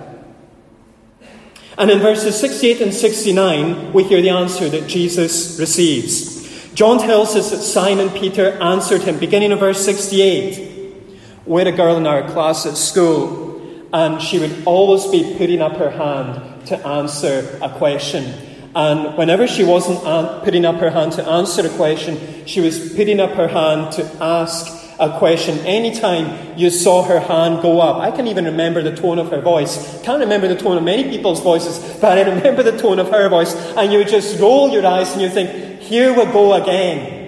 And 1.79 1.91
in 1.91 2.01
verses 2.01 2.39
68 2.39 2.83
and 2.83 2.93
69, 2.93 3.95
we 3.95 4.05
hear 4.05 4.21
the 4.21 4.29
answer 4.29 4.69
that 4.69 4.89
Jesus 4.89 5.59
receives. 5.59 6.71
John 6.75 6.99
tells 6.99 7.35
us 7.35 7.51
that 7.51 7.63
Simon 7.63 8.11
Peter 8.11 8.51
answered 8.63 9.01
him, 9.01 9.19
beginning 9.19 9.51
of 9.51 9.61
verse 9.61 9.83
68. 9.83 10.69
We 11.47 11.63
had 11.63 11.67
a 11.67 11.73
girl 11.73 11.97
in 11.97 12.07
our 12.07 12.29
class 12.31 12.67
at 12.67 12.77
school, 12.77 13.89
and 13.91 14.21
she 14.21 14.39
would 14.39 14.65
always 14.67 15.07
be 15.07 15.35
putting 15.39 15.63
up 15.63 15.79
her 15.79 15.91
hand 15.91 16.67
to 16.67 16.87
answer 16.87 17.59
a 17.63 17.71
question. 17.71 18.50
And 18.75 19.17
whenever 19.17 19.49
she 19.49 19.65
wasn't 19.65 20.01
putting 20.45 20.65
up 20.65 20.77
her 20.77 20.91
hand 20.91 21.13
to 21.13 21.27
answer 21.27 21.67
a 21.67 21.71
question, 21.71 22.47
she 22.47 22.61
was 22.61 22.95
putting 22.95 23.19
up 23.19 23.33
her 23.33 23.49
hand 23.49 23.93
to 23.95 24.05
ask 24.23 24.81
a 25.01 25.19
question. 25.19 25.59
Anytime 25.61 26.57
you 26.59 26.71
saw 26.71 27.03
her 27.03 27.19
hand 27.19 27.63
go 27.63 27.81
up, 27.81 27.97
I 27.97 28.11
can 28.11 28.29
even 28.29 28.45
remember 28.45 28.83
the 28.83 28.95
tone 28.95 29.19
of 29.19 29.31
her 29.31 29.41
voice. 29.41 30.01
Can't 30.03 30.21
remember 30.21 30.47
the 30.47 30.57
tone 30.57 30.77
of 30.77 30.85
many 30.85 31.05
people's 31.11 31.41
voices, 31.43 31.79
but 32.01 32.19
I 32.19 32.23
remember 32.23 32.63
the 32.63 32.79
tone 32.79 32.99
of 32.99 33.09
her 33.11 33.29
voice. 33.29 33.55
And 33.55 33.93
you 33.93 33.99
would 33.99 34.09
just 34.09 34.39
roll 34.39 34.71
your 34.71 34.87
eyes 34.87 35.13
and 35.13 35.23
you 35.23 35.31
think, 35.31 35.81
here 35.81 36.15
we 36.15 36.25
go 36.27 36.55
again. 36.55 37.20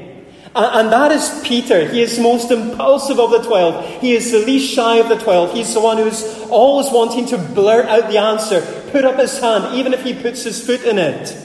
And 0.55 0.93
that 0.93 1.13
is 1.13 1.41
Peter. 1.45 1.89
He 1.89 2.03
is 2.03 2.17
the 2.17 2.23
most 2.23 2.51
impulsive 2.51 3.19
of 3.19 3.31
the 3.31 3.43
twelve. 3.43 3.87
He 4.03 4.13
is 4.13 4.33
the 4.33 4.41
least 4.41 4.75
shy 4.75 4.97
of 4.97 5.09
the 5.09 5.17
twelve. 5.17 5.55
He's 5.55 5.73
the 5.73 5.81
one 5.81 5.97
who's 5.97 6.43
always 6.51 6.93
wanting 6.93 7.27
to 7.27 7.39
blurt 7.39 7.87
out 7.87 8.11
the 8.11 8.19
answer, 8.19 8.61
put 8.91 9.05
up 9.07 9.19
his 9.19 9.39
hand, 9.39 9.75
even 9.75 9.95
if 9.95 10.03
he 10.03 10.13
puts 10.13 10.43
his 10.43 10.65
foot 10.65 10.83
in 10.83 10.99
it. 10.99 11.37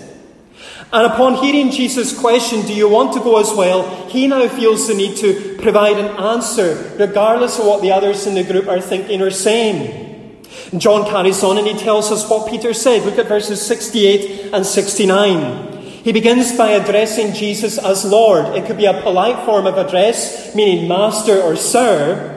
And 0.91 1.05
upon 1.05 1.35
hearing 1.35 1.71
Jesus' 1.71 2.17
question, 2.17 2.61
Do 2.61 2.73
you 2.73 2.89
want 2.89 3.13
to 3.13 3.19
go 3.19 3.39
as 3.39 3.53
well? 3.53 4.07
he 4.07 4.27
now 4.27 4.47
feels 4.47 4.87
the 4.87 4.93
need 4.93 5.17
to 5.17 5.57
provide 5.61 5.97
an 5.97 6.17
answer, 6.17 6.95
regardless 6.97 7.59
of 7.59 7.65
what 7.65 7.81
the 7.81 7.91
others 7.91 8.25
in 8.25 8.35
the 8.35 8.43
group 8.43 8.67
are 8.67 8.81
thinking 8.81 9.21
or 9.21 9.31
saying. 9.31 10.43
John 10.77 11.09
carries 11.09 11.43
on 11.43 11.57
and 11.57 11.67
he 11.67 11.73
tells 11.77 12.11
us 12.11 12.29
what 12.29 12.49
Peter 12.49 12.73
said. 12.73 13.03
Look 13.03 13.17
at 13.17 13.27
verses 13.27 13.65
68 13.65 14.53
and 14.53 14.65
69. 14.65 15.76
He 16.07 16.13
begins 16.13 16.55
by 16.55 16.69
addressing 16.69 17.33
Jesus 17.33 17.77
as 17.77 18.05
Lord. 18.05 18.55
It 18.55 18.65
could 18.65 18.77
be 18.77 18.85
a 18.85 19.01
polite 19.01 19.43
form 19.43 19.67
of 19.67 19.77
address, 19.77 20.55
meaning 20.55 20.87
master 20.87 21.41
or 21.41 21.57
sir, 21.57 22.33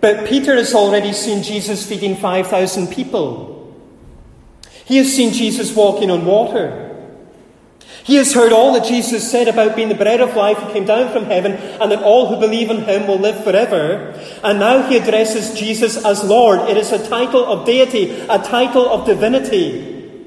but 0.00 0.26
Peter 0.26 0.56
has 0.56 0.74
already 0.74 1.12
seen 1.12 1.44
Jesus 1.44 1.86
feeding 1.86 2.16
5,000 2.16 2.88
people. 2.88 3.72
He 4.84 4.96
has 4.96 5.14
seen 5.14 5.32
Jesus 5.32 5.76
walking 5.76 6.10
on 6.10 6.26
water. 6.26 6.90
He 8.02 8.16
has 8.16 8.34
heard 8.34 8.50
all 8.50 8.72
that 8.72 8.84
Jesus 8.84 9.30
said 9.30 9.46
about 9.46 9.76
being 9.76 9.90
the 9.90 9.94
bread 9.94 10.20
of 10.20 10.34
life 10.34 10.58
who 10.58 10.72
came 10.72 10.84
down 10.84 11.12
from 11.12 11.26
heaven 11.26 11.52
and 11.52 11.92
that 11.92 12.02
all 12.02 12.26
who 12.26 12.40
believe 12.40 12.68
in 12.68 12.82
him 12.82 13.06
will 13.06 13.20
live 13.20 13.44
forever. 13.44 14.10
And 14.42 14.58
now 14.58 14.88
he 14.88 14.96
addresses 14.96 15.56
Jesus 15.56 16.04
as 16.04 16.24
Lord. 16.24 16.68
It 16.68 16.76
is 16.76 16.90
a 16.90 17.08
title 17.08 17.44
of 17.44 17.64
deity, 17.64 18.10
a 18.28 18.40
title 18.40 18.88
of 18.90 19.06
divinity. 19.06 20.18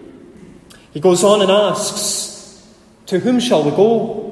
He 0.94 1.02
goes 1.02 1.26
on 1.26 1.42
and 1.42 1.52
asks, 1.52 2.27
to 3.08 3.20
whom 3.20 3.40
shall 3.40 3.64
we 3.64 3.72
go? 3.72 4.24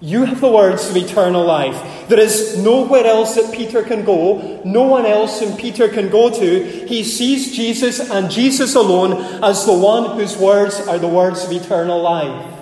You 0.00 0.24
have 0.24 0.40
the 0.40 0.50
words 0.50 0.90
of 0.90 0.96
eternal 0.96 1.44
life. 1.44 2.08
There 2.08 2.20
is 2.20 2.62
nowhere 2.62 3.06
else 3.06 3.34
that 3.36 3.54
Peter 3.54 3.82
can 3.82 4.04
go, 4.04 4.60
no 4.64 4.82
one 4.82 5.06
else 5.06 5.40
whom 5.40 5.56
Peter 5.56 5.88
can 5.88 6.10
go 6.10 6.28
to. 6.28 6.86
He 6.86 7.02
sees 7.02 7.56
Jesus 7.56 8.10
and 8.10 8.30
Jesus 8.30 8.74
alone 8.74 9.42
as 9.42 9.64
the 9.64 9.72
one 9.72 10.18
whose 10.18 10.36
words 10.36 10.78
are 10.86 10.98
the 10.98 11.08
words 11.08 11.44
of 11.44 11.52
eternal 11.52 12.00
life. 12.00 12.52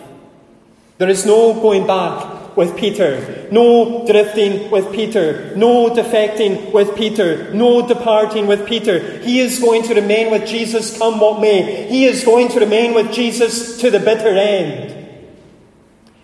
There 0.98 1.08
is 1.08 1.26
no 1.26 1.54
going 1.54 1.86
back 1.86 2.33
with 2.56 2.76
Peter, 2.76 3.48
no 3.50 4.06
drifting 4.06 4.70
with 4.70 4.92
Peter, 4.92 5.54
no 5.56 5.90
defecting 5.90 6.72
with 6.72 6.94
Peter, 6.94 7.52
no 7.52 7.86
departing 7.86 8.46
with 8.46 8.66
Peter. 8.66 9.18
He 9.20 9.40
is 9.40 9.58
going 9.58 9.82
to 9.84 9.94
remain 9.94 10.30
with 10.30 10.46
Jesus 10.46 10.96
come 10.96 11.18
what 11.20 11.40
may. 11.40 11.88
He 11.88 12.04
is 12.06 12.24
going 12.24 12.48
to 12.48 12.60
remain 12.60 12.94
with 12.94 13.12
Jesus 13.12 13.78
to 13.78 13.90
the 13.90 14.00
bitter 14.00 14.36
end. 14.36 14.94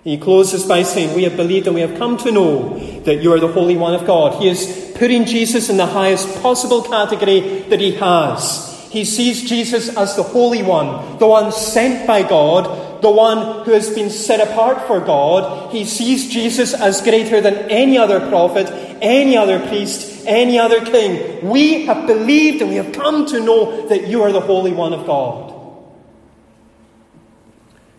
He 0.04 0.16
closes 0.16 0.64
by 0.64 0.82
saying, 0.82 1.14
We 1.14 1.24
have 1.24 1.36
believed 1.36 1.66
and 1.66 1.74
we 1.74 1.82
have 1.82 1.98
come 1.98 2.16
to 2.18 2.32
know 2.32 2.78
that 3.00 3.22
you 3.22 3.32
are 3.32 3.40
the 3.40 3.52
Holy 3.52 3.76
One 3.76 3.94
of 3.94 4.06
God. 4.06 4.40
He 4.40 4.48
is 4.48 4.94
putting 4.96 5.26
Jesus 5.26 5.68
in 5.68 5.76
the 5.76 5.86
highest 5.86 6.42
possible 6.42 6.82
category 6.82 7.60
that 7.68 7.80
he 7.80 7.92
has. 7.92 8.88
He 8.90 9.04
sees 9.04 9.48
Jesus 9.48 9.94
as 9.96 10.16
the 10.16 10.22
Holy 10.22 10.62
One, 10.62 11.18
the 11.18 11.26
one 11.26 11.52
sent 11.52 12.06
by 12.06 12.22
God, 12.22 12.79
the 13.00 13.10
one 13.10 13.64
who 13.64 13.72
has 13.72 13.90
been 13.94 14.10
set 14.10 14.46
apart 14.46 14.86
for 14.86 15.00
God. 15.00 15.72
He 15.72 15.84
sees 15.84 16.28
Jesus 16.30 16.74
as 16.74 17.00
greater 17.00 17.40
than 17.40 17.54
any 17.70 17.98
other 17.98 18.20
prophet, 18.28 18.68
any 19.00 19.36
other 19.36 19.58
priest, 19.68 20.24
any 20.26 20.58
other 20.58 20.84
king. 20.84 21.48
We 21.48 21.86
have 21.86 22.06
believed 22.06 22.62
and 22.62 22.70
we 22.70 22.76
have 22.76 22.92
come 22.92 23.26
to 23.26 23.40
know 23.40 23.88
that 23.88 24.08
you 24.08 24.22
are 24.22 24.32
the 24.32 24.40
Holy 24.40 24.72
One 24.72 24.92
of 24.92 25.06
God. 25.06 25.50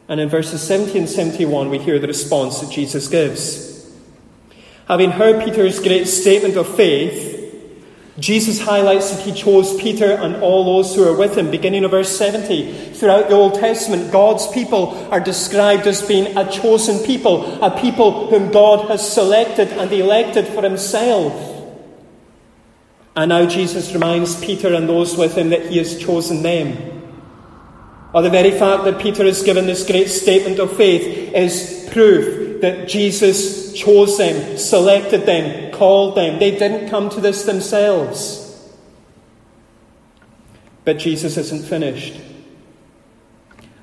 And 0.08 0.20
in 0.20 0.28
verses 0.30 0.62
70 0.62 1.00
and 1.00 1.10
71, 1.10 1.70
we 1.70 1.80
hear 1.80 1.98
the 1.98 2.08
response 2.08 2.60
that 2.60 2.70
Jesus 2.70 3.08
gives. 3.08 3.90
Having 4.88 5.12
heard 5.12 5.44
Peter's 5.46 5.80
great 5.80 6.06
statement 6.06 6.58
of 6.58 6.68
faith, 6.76 7.41
Jesus 8.22 8.62
highlights 8.62 9.10
that 9.10 9.26
he 9.26 9.32
chose 9.34 9.76
Peter 9.82 10.12
and 10.12 10.36
all 10.44 10.64
those 10.64 10.96
who 10.96 11.04
are 11.04 11.18
with 11.18 11.36
him, 11.36 11.50
beginning 11.50 11.84
of 11.84 11.90
verse 11.90 12.16
70. 12.16 12.94
Throughout 12.94 13.30
the 13.30 13.36
Old 13.36 13.56
Testament, 13.56 14.12
God's 14.12 14.48
people 14.50 14.90
are 15.12 15.20
described 15.20 15.88
as 15.88 16.08
being 16.08 16.38
a 16.38 16.50
chosen 16.50 17.04
people, 17.04 17.64
a 17.64 17.82
people 17.82 18.28
whom 18.28 18.52
God 18.52 18.88
has 18.90 19.12
selected 19.12 19.70
and 19.70 19.92
elected 19.92 20.48
for 20.48 20.62
himself. 20.62 21.34
And 23.16 23.30
now 23.30 23.48
Jesus 23.48 23.92
reminds 23.92 24.40
Peter 24.40 24.72
and 24.72 24.88
those 24.88 25.18
with 25.18 25.36
him 25.36 25.50
that 25.50 25.72
he 25.72 25.80
has 25.80 25.98
chosen 25.98 26.44
them. 26.44 26.78
Or 28.14 28.22
the 28.22 28.30
very 28.30 28.52
fact 28.52 28.84
that 28.84 29.02
Peter 29.02 29.26
has 29.26 29.42
given 29.42 29.66
this 29.66 29.84
great 29.84 30.10
statement 30.10 30.60
of 30.60 30.78
faith 30.78 31.34
is 31.34 31.90
proof 31.92 32.41
that 32.62 32.88
Jesus 32.88 33.74
chose 33.74 34.18
them, 34.18 34.58
selected 34.58 35.26
them, 35.26 35.72
called 35.72 36.16
them. 36.16 36.40
They 36.40 36.52
didn't 36.52 36.90
come 36.90 37.10
to 37.10 37.22
this 37.22 37.44
themselves. 37.44 38.38
But 40.86 40.98
Jesus 40.98 41.38
isn't 41.38 41.66
finished. 41.66 42.20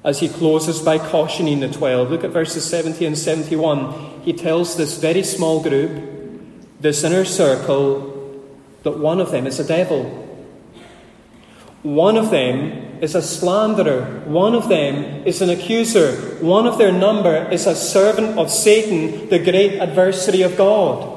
As 0.05 0.21
he 0.21 0.29
closes 0.29 0.81
by 0.81 0.99
cautioning 0.99 1.61
the 1.61 1.69
twelve, 1.69 2.11
look 2.11 2.25
at 2.25 2.31
verses 2.31 2.65
70 2.65 3.05
and 3.05 3.19
71. 3.19 4.23
He 4.23 4.33
tells 4.33 4.77
this 4.77 4.99
very 4.99 5.23
small 5.23 5.63
group, 5.63 6.81
this 6.81 7.05
inner 7.05 7.25
circle, 7.25 8.43
that 8.85 8.99
one 8.99 9.21
of 9.21 9.31
them 9.31 9.47
is 9.47 9.59
a 9.59 9.67
devil. 9.67 10.28
One 11.89 12.19
of 12.19 12.31
them 12.31 13.01
is 13.01 13.15
a 13.15 13.23
slanderer. 13.23 14.21
One 14.27 14.55
of 14.55 14.69
them 14.69 15.27
is 15.27 15.41
an 15.41 15.49
accuser. 15.49 16.37
One 16.45 16.67
of 16.67 16.77
their 16.77 16.93
number 16.93 17.51
is 17.51 17.67
a 17.67 17.75
servant 17.75 18.39
of 18.39 18.51
Satan, 18.51 19.31
the 19.31 19.39
great 19.39 19.81
adversary 19.81 20.43
of 20.43 20.59
God. 20.59 21.17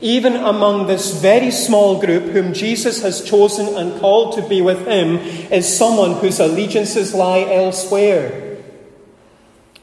Even 0.00 0.34
among 0.34 0.88
this 0.88 1.20
very 1.20 1.52
small 1.52 2.00
group 2.00 2.24
whom 2.24 2.52
Jesus 2.52 3.02
has 3.02 3.22
chosen 3.22 3.68
and 3.76 4.00
called 4.00 4.34
to 4.34 4.42
be 4.48 4.60
with 4.60 4.84
him 4.84 5.18
is 5.52 5.78
someone 5.78 6.14
whose 6.14 6.40
allegiances 6.40 7.14
lie 7.14 7.46
elsewhere. 7.48 8.58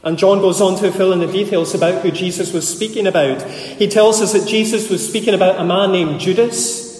And 0.03 0.17
John 0.17 0.39
goes 0.39 0.59
on 0.59 0.77
to 0.79 0.91
fill 0.91 1.13
in 1.13 1.19
the 1.19 1.31
details 1.31 1.73
about 1.73 2.01
who 2.01 2.11
Jesus 2.11 2.51
was 2.51 2.67
speaking 2.67 3.07
about. 3.07 3.49
He 3.49 3.87
tells 3.87 4.19
us 4.21 4.33
that 4.33 4.45
Jesus 4.45 4.89
was 4.89 5.07
speaking 5.07 5.33
about 5.33 5.57
a 5.57 5.63
man 5.63 5.93
named 5.93 6.19
Judas. 6.19 6.90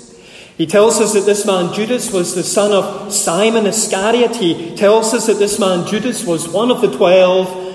He 0.57 0.67
tells 0.67 1.01
us 1.01 1.13
that 1.13 1.25
this 1.25 1.45
man 1.45 1.73
Judas 1.73 2.11
was 2.11 2.35
the 2.35 2.43
son 2.43 2.71
of 2.71 3.11
Simon 3.11 3.65
Iscariot. 3.65 4.35
He 4.35 4.75
tells 4.75 5.13
us 5.13 5.27
that 5.27 5.39
this 5.39 5.57
man 5.59 5.87
Judas 5.87 6.23
was 6.23 6.47
one 6.47 6.69
of 6.69 6.81
the 6.81 6.95
twelve. 6.95 7.69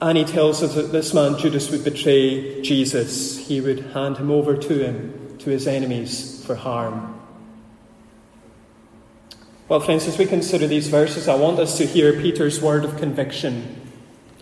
And 0.00 0.16
he 0.16 0.24
tells 0.24 0.62
us 0.62 0.74
that 0.74 0.92
this 0.92 1.12
man 1.12 1.38
Judas 1.38 1.70
would 1.70 1.82
betray 1.82 2.62
Jesus. 2.62 3.46
He 3.48 3.60
would 3.60 3.80
hand 3.92 4.16
him 4.16 4.30
over 4.30 4.56
to 4.56 4.78
him, 4.78 5.36
to 5.38 5.50
his 5.50 5.66
enemies, 5.66 6.44
for 6.44 6.54
harm. 6.54 7.20
Well, 9.68 9.80
friends, 9.80 10.06
as 10.06 10.16
we 10.16 10.24
consider 10.24 10.66
these 10.66 10.88
verses, 10.88 11.28
I 11.28 11.34
want 11.34 11.58
us 11.58 11.76
to 11.78 11.84
hear 11.84 12.12
Peter's 12.12 12.60
word 12.60 12.84
of 12.84 12.96
conviction. 12.96 13.90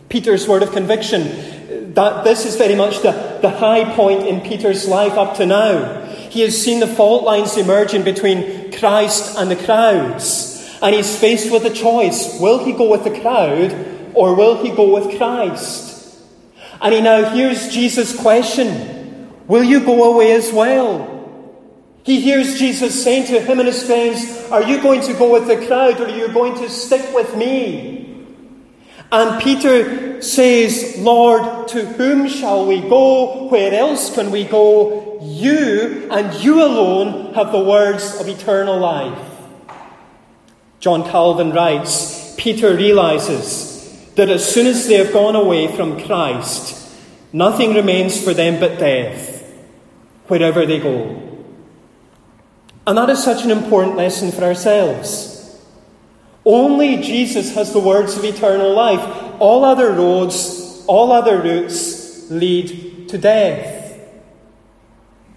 Peter's 0.09 0.47
word 0.47 0.63
of 0.63 0.73
conviction. 0.73 1.95
That 1.95 2.23
this 2.23 2.45
is 2.45 2.57
very 2.57 2.75
much 2.75 3.01
the, 3.01 3.39
the 3.43 3.51
high 3.51 3.93
point 3.97 4.27
in 4.27 4.41
Peter's 4.43 4.87
life 4.87 5.15
up 5.15 5.37
to 5.39 5.47
now. 5.47 6.06
He 6.37 6.43
has 6.43 6.63
seen 6.63 6.81
the 6.81 6.87
fault 6.87 7.25
lines 7.25 7.57
emerging 7.57 8.03
between 8.03 8.71
Christ 8.71 9.39
and 9.39 9.51
the 9.51 9.57
crowds. 9.57 10.79
And 10.83 10.95
he's 10.95 11.19
faced 11.19 11.51
with 11.51 11.65
a 11.65 11.71
choice. 11.71 12.39
Will 12.39 12.63
he 12.63 12.73
go 12.73 12.91
with 12.91 13.05
the 13.05 13.21
crowd 13.23 14.13
or 14.13 14.35
will 14.35 14.63
he 14.63 14.69
go 14.69 14.93
with 14.93 15.17
Christ? 15.17 16.15
And 16.83 16.93
he 16.93 17.01
now 17.01 17.31
hears 17.31 17.71
Jesus' 17.71 18.15
question 18.15 19.33
Will 19.47 19.65
you 19.65 19.81
go 19.81 20.13
away 20.13 20.33
as 20.33 20.53
well? 20.53 21.09
He 22.03 22.21
hears 22.21 22.59
Jesus 22.59 23.03
saying 23.03 23.29
to 23.29 23.41
him 23.41 23.59
and 23.59 23.67
his 23.67 23.83
friends, 23.83 24.51
Are 24.51 24.63
you 24.63 24.83
going 24.83 25.01
to 25.09 25.15
go 25.15 25.33
with 25.33 25.47
the 25.47 25.67
crowd 25.67 25.99
or 26.03 26.05
are 26.05 26.11
you 26.11 26.29
going 26.35 26.57
to 26.57 26.69
stick 26.69 27.15
with 27.15 27.35
me? 27.35 28.06
And 29.13 29.41
Peter 29.41 30.21
says, 30.21 30.97
Lord, 30.99 31.69
to 31.69 31.85
whom 31.85 32.29
shall 32.29 32.67
we 32.67 32.81
go? 32.81 33.49
Where 33.49 33.73
else 33.73 34.15
can 34.15 34.31
we 34.31 34.45
go? 34.45 35.21
You 35.23 36.09
and 36.11 36.35
you 36.43 36.63
alone 36.63 37.35
have 37.35 37.53
the 37.53 37.61
words 37.61 38.21
of 38.21 38.29
eternal 38.29 38.79
life. 38.79 39.33
John 40.81 41.05
Calvin 41.05 41.53
writes, 41.53 42.35
Peter 42.37 42.75
realizes 42.75 44.13
that 44.17 44.29
as 44.29 44.53
soon 44.53 44.67
as 44.67 44.87
they 44.89 44.95
have 44.95 45.13
gone 45.13 45.37
away 45.37 45.75
from 45.75 46.03
Christ, 46.05 46.91
nothing 47.33 47.75
remains 47.75 48.23
for 48.23 48.35
them 48.35 48.59
but 48.59 48.79
death, 48.79 49.45
wherever 50.27 50.67
they 50.67 50.81
go. 50.81 51.23
And 52.87 52.99
that 52.99 53.11
is 53.11 53.23
such 53.23 53.45
an 53.45 53.51
important 53.51 53.97
lesson 53.97 54.33
for 54.33 54.45
ourselves. 54.45 55.36
Only 56.47 56.99
Jesus 56.99 57.57
has 57.57 57.73
the 57.73 57.81
words 57.81 58.17
of 58.17 58.25
eternal 58.25 58.73
life. 58.73 59.03
All 59.41 59.65
other 59.65 59.91
roads, 59.91 60.85
all 60.87 61.11
other 61.11 61.43
routes 61.43 62.31
lead 62.31 63.09
to 63.09 63.19
death. 63.19 64.01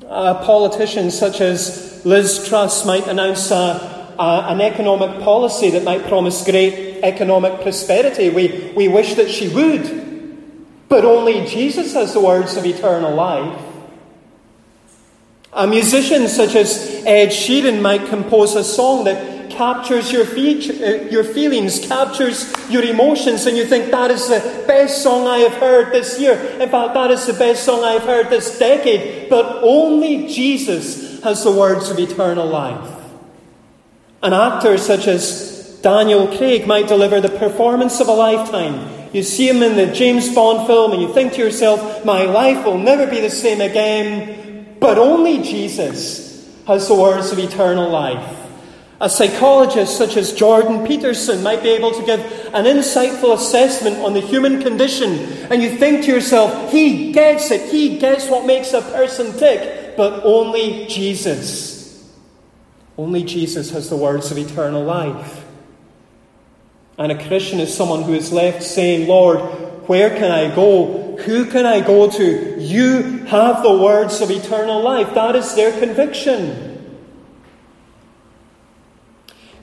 A 0.04 0.36
politician 0.36 1.10
such 1.10 1.42
as 1.42 2.06
Liz 2.06 2.48
Truss 2.48 2.86
might 2.86 3.08
announce 3.08 3.50
a, 3.50 4.16
a, 4.20 4.46
an 4.50 4.62
economic 4.62 5.24
policy 5.24 5.72
that 5.72 5.84
might 5.84 6.06
promise 6.06 6.46
great 6.46 7.04
economic 7.04 7.62
prosperity. 7.62 8.30
We, 8.30 8.72
we 8.76 8.88
wish 8.88 9.16
that 9.16 9.32
she 9.32 9.50
would. 9.50 10.08
But 10.90 11.06
only 11.06 11.46
Jesus 11.46 11.94
has 11.96 12.14
the 12.14 12.20
words 12.20 12.56
of 12.56 12.66
eternal 12.66 13.16
life. 13.16 13.60
A 15.54 15.66
musician 15.66 16.28
such 16.28 16.56
as 16.56 17.04
Ed 17.06 17.30
Sheeran 17.30 17.82
might 17.82 18.08
compose 18.08 18.56
a 18.56 18.64
song 18.64 19.06
that 19.06 19.29
captures 19.50 20.12
your, 20.12 20.26
uh, 20.26 21.10
your 21.10 21.24
feelings, 21.24 21.80
captures 21.86 22.54
your 22.70 22.84
emotions, 22.84 23.46
and 23.46 23.58
you 23.58 23.66
think 23.66 23.92
that 23.92 24.12
is 24.12 24.28
the 24.28 24.64
best 24.68 25.04
song 25.04 25.28
I 25.28 25.40
have 25.40 25.54
heard 25.54 25.92
this 25.92 26.20
year. 26.20 26.34
In 26.34 26.70
fact, 26.70 26.94
that 26.94 27.12
is 27.12 27.26
the 27.26 27.34
best 27.34 27.64
song 27.64 27.84
I 27.84 27.94
have 27.94 28.04
heard 28.04 28.30
this 28.30 28.58
decade. 28.58 29.30
But 29.30 29.64
only 29.64 30.28
Jesus 30.28 31.22
has 31.24 31.44
the 31.44 31.52
words 31.52 31.90
of 31.90 32.00
eternal 32.00 32.48
life. 32.48 32.96
An 34.22 34.34
actor 34.34 34.78
such 34.78 35.08
as 35.08 35.80
Daniel 35.82 36.28
Craig 36.38 36.68
might 36.68 36.88
deliver 36.88 37.22
the 37.22 37.30
performance 37.30 38.00
of 38.00 38.08
a 38.08 38.14
lifetime. 38.14 39.10
You 39.14 39.24
see 39.24 39.50
him 39.50 39.64
in 39.64 39.76
the 39.76 39.94
James 39.94 40.34
Bond 40.34 40.68
film, 40.68 40.92
and 40.92 41.02
you 41.02 41.14
think 41.14 41.34
to 41.34 41.40
yourself, 41.40 42.06
my 42.06 42.24
life 42.24 42.66
will 42.66 42.78
never 42.78 43.08
be 43.08 43.22
the 43.22 43.30
same 43.30 43.60
again. 43.62 44.78
But 44.80 44.98
only 44.98 45.42
Jesus 45.42 46.48
has 46.68 46.88
the 46.88 46.96
words 46.96 47.32
of 47.32 47.40
eternal 47.40 47.90
life. 47.90 48.39
A 49.02 49.10
psychologist 49.10 49.98
such 49.98 50.18
as 50.18 50.34
Jordan 50.34 50.86
Peterson 50.86 51.42
might 51.42 51.64
be 51.64 51.70
able 51.70 51.94
to 51.94 52.06
give 52.06 52.20
an 52.54 52.66
insightful 52.66 53.34
assessment 53.34 53.98
on 54.00 54.14
the 54.14 54.20
human 54.20 54.62
condition, 54.62 55.12
and 55.50 55.64
you 55.64 55.78
think 55.78 56.04
to 56.04 56.12
yourself, 56.12 56.72
he 56.72 57.14
gets 57.14 57.50
it, 57.50 57.72
he 57.72 57.98
gets 57.98 58.28
what 58.28 58.46
makes 58.46 58.74
a 58.74 58.82
person 58.82 59.38
tick, 59.38 59.96
but 59.96 60.26
only 60.26 60.86
Jesus. 60.88 62.04
Only 62.98 63.24
Jesus 63.24 63.72
has 63.72 63.90
the 63.90 63.96
words 63.96 64.32
of 64.32 64.38
eternal 64.38 64.84
life. 64.84 65.46
And 66.98 67.14
a 67.14 67.28
Christian 67.28 67.62
is 67.62 67.74
someone 67.74 68.04
who 68.04 68.14
is 68.14 68.34
left 68.34 68.62
saying, 68.62 69.08
Lord, 69.08 69.40
where 69.88 70.10
can 70.10 70.30
I 70.30 70.54
go? 70.54 71.16
Who 71.16 71.46
can 71.46 71.66
I 71.66 71.80
go 71.80 72.10
to? 72.12 72.62
You 72.62 73.24
have 73.28 73.64
the 73.64 73.78
words 73.78 74.20
of 74.20 74.30
eternal 74.30 74.82
life. 74.82 75.14
That 75.14 75.38
is 75.38 75.56
their 75.56 75.72
conviction. 75.80 76.69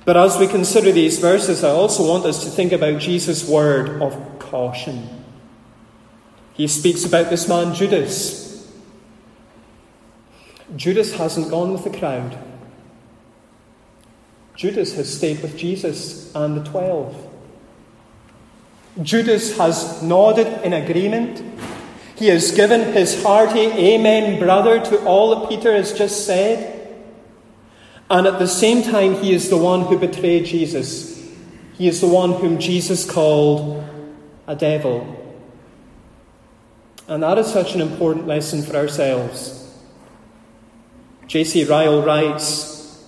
But 0.06 0.16
as 0.16 0.38
we 0.38 0.46
consider 0.46 0.92
these 0.92 1.18
verses, 1.18 1.64
I 1.64 1.70
also 1.70 2.08
want 2.08 2.24
us 2.26 2.44
to 2.44 2.48
think 2.48 2.70
about 2.70 3.00
Jesus' 3.00 3.46
word 3.46 4.00
of 4.00 4.38
caution. 4.38 5.24
He 6.54 6.68
speaks 6.68 7.04
about 7.04 7.28
this 7.28 7.48
man, 7.48 7.74
Judas. 7.74 8.70
Judas 10.76 11.12
hasn't 11.16 11.50
gone 11.50 11.72
with 11.72 11.82
the 11.82 11.98
crowd. 11.98 12.38
Judas 14.54 14.94
has 14.94 15.12
stayed 15.12 15.42
with 15.42 15.58
Jesus 15.58 16.32
and 16.36 16.56
the 16.56 16.62
twelve. 16.62 17.28
Judas 19.02 19.58
has 19.58 20.04
nodded 20.04 20.62
in 20.62 20.72
agreement. 20.72 21.42
He 22.14 22.28
has 22.28 22.52
given 22.52 22.92
his 22.92 23.20
hearty 23.24 23.66
Amen, 23.66 24.38
brother, 24.38 24.78
to 24.78 25.04
all 25.04 25.40
that 25.40 25.48
Peter 25.48 25.72
has 25.72 25.92
just 25.92 26.26
said. 26.26 26.75
And 28.08 28.26
at 28.26 28.38
the 28.38 28.46
same 28.46 28.82
time, 28.82 29.14
he 29.14 29.34
is 29.34 29.50
the 29.50 29.56
one 29.56 29.82
who 29.82 29.98
betrayed 29.98 30.46
Jesus. 30.46 31.16
He 31.74 31.88
is 31.88 32.00
the 32.00 32.06
one 32.06 32.32
whom 32.34 32.58
Jesus 32.58 33.08
called 33.08 33.84
a 34.46 34.54
devil. 34.54 35.12
And 37.08 37.22
that 37.22 37.38
is 37.38 37.52
such 37.52 37.74
an 37.74 37.80
important 37.80 38.26
lesson 38.26 38.62
for 38.62 38.76
ourselves. 38.76 39.74
J.C. 41.26 41.64
Ryle 41.64 42.02
writes 42.02 43.04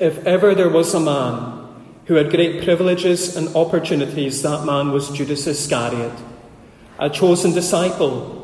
If 0.00 0.26
ever 0.26 0.54
there 0.54 0.68
was 0.68 0.92
a 0.94 1.00
man 1.00 1.92
who 2.06 2.14
had 2.14 2.30
great 2.30 2.64
privileges 2.64 3.36
and 3.36 3.54
opportunities, 3.54 4.42
that 4.42 4.64
man 4.64 4.90
was 4.90 5.10
Judas 5.10 5.46
Iscariot, 5.46 6.12
a 6.98 7.08
chosen 7.08 7.52
disciple 7.52 8.43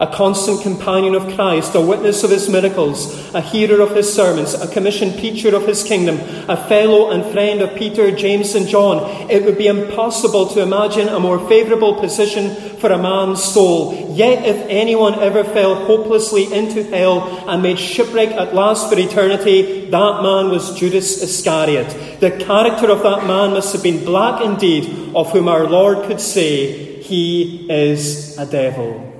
a 0.00 0.06
constant 0.06 0.62
companion 0.62 1.16
of 1.16 1.34
Christ, 1.34 1.74
a 1.74 1.80
witness 1.80 2.22
of 2.22 2.30
his 2.30 2.48
miracles, 2.48 3.34
a 3.34 3.40
hearer 3.40 3.80
of 3.80 3.96
his 3.96 4.12
sermons, 4.12 4.54
a 4.54 4.68
commissioned 4.68 5.18
preacher 5.18 5.54
of 5.56 5.66
his 5.66 5.82
kingdom, 5.82 6.20
a 6.48 6.56
fellow 6.68 7.10
and 7.10 7.32
friend 7.32 7.60
of 7.60 7.76
Peter, 7.76 8.12
James, 8.12 8.54
and 8.54 8.68
John, 8.68 9.28
it 9.28 9.44
would 9.44 9.58
be 9.58 9.66
impossible 9.66 10.46
to 10.48 10.62
imagine 10.62 11.08
a 11.08 11.18
more 11.18 11.48
favourable 11.48 11.94
position 11.94 12.54
for 12.78 12.92
a 12.92 12.98
man's 12.98 13.42
soul. 13.42 14.14
Yet, 14.14 14.44
if 14.44 14.56
anyone 14.68 15.18
ever 15.18 15.42
fell 15.42 15.74
hopelessly 15.86 16.52
into 16.52 16.84
hell 16.84 17.22
and 17.48 17.60
made 17.60 17.78
shipwreck 17.78 18.30
at 18.30 18.54
last 18.54 18.88
for 18.88 18.98
eternity, 18.98 19.90
that 19.90 20.22
man 20.22 20.50
was 20.50 20.78
Judas 20.78 21.20
Iscariot. 21.22 22.20
The 22.20 22.30
character 22.30 22.88
of 22.90 23.02
that 23.02 23.26
man 23.26 23.50
must 23.50 23.72
have 23.72 23.82
been 23.82 24.04
black 24.04 24.44
indeed, 24.44 25.12
of 25.16 25.32
whom 25.32 25.48
our 25.48 25.66
Lord 25.66 26.06
could 26.06 26.20
say, 26.20 27.02
He 27.02 27.66
is 27.68 28.38
a 28.38 28.46
devil. 28.46 29.17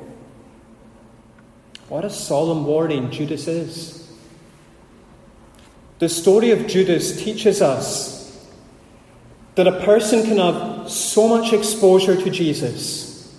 What 1.89 2.05
a 2.05 2.11
solemn 2.11 2.67
warning 2.67 3.11
Judas 3.11 3.49
is. 3.49 4.13
The 6.01 6.09
story 6.09 6.51
of 6.51 6.67
Judas 6.67 7.23
teaches 7.23 7.63
us 7.63 8.47
that 9.55 9.67
a 9.67 9.81
person 9.85 10.23
can 10.23 10.37
have 10.37 10.91
so 10.91 11.27
much 11.27 11.53
exposure 11.53 12.15
to 12.15 12.31
Jesus, 12.31 13.35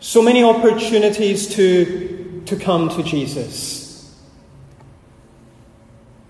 so 0.00 0.22
many 0.22 0.42
opportunities 0.42 1.48
to, 1.54 2.42
to 2.46 2.56
come 2.56 2.88
to 2.90 3.02
Jesus. 3.02 4.16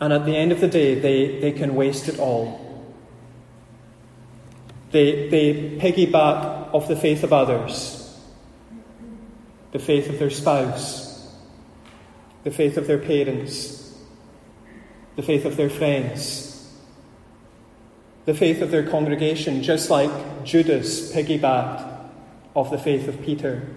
And 0.00 0.12
at 0.12 0.24
the 0.24 0.34
end 0.34 0.50
of 0.50 0.60
the 0.60 0.66
day, 0.66 0.98
they, 0.98 1.40
they 1.40 1.52
can 1.52 1.76
waste 1.76 2.08
it 2.08 2.18
all. 2.18 2.58
They, 4.90 5.28
they 5.28 5.78
piggyback 5.78 6.74
off 6.74 6.88
the 6.88 6.96
faith 6.96 7.22
of 7.22 7.32
others 7.32 8.01
the 9.72 9.78
faith 9.78 10.08
of 10.08 10.18
their 10.18 10.30
spouse, 10.30 11.28
the 12.44 12.50
faith 12.50 12.76
of 12.76 12.86
their 12.86 12.98
parents, 12.98 13.98
the 15.16 15.22
faith 15.22 15.44
of 15.44 15.56
their 15.56 15.70
friends, 15.70 16.70
the 18.24 18.34
faith 18.34 18.62
of 18.62 18.70
their 18.70 18.88
congregation, 18.88 19.62
just 19.62 19.90
like 19.90 20.44
Judas 20.44 21.12
piggybacked 21.12 21.88
off 22.54 22.70
the 22.70 22.78
faith 22.78 23.08
of 23.08 23.20
Peter. 23.22 23.68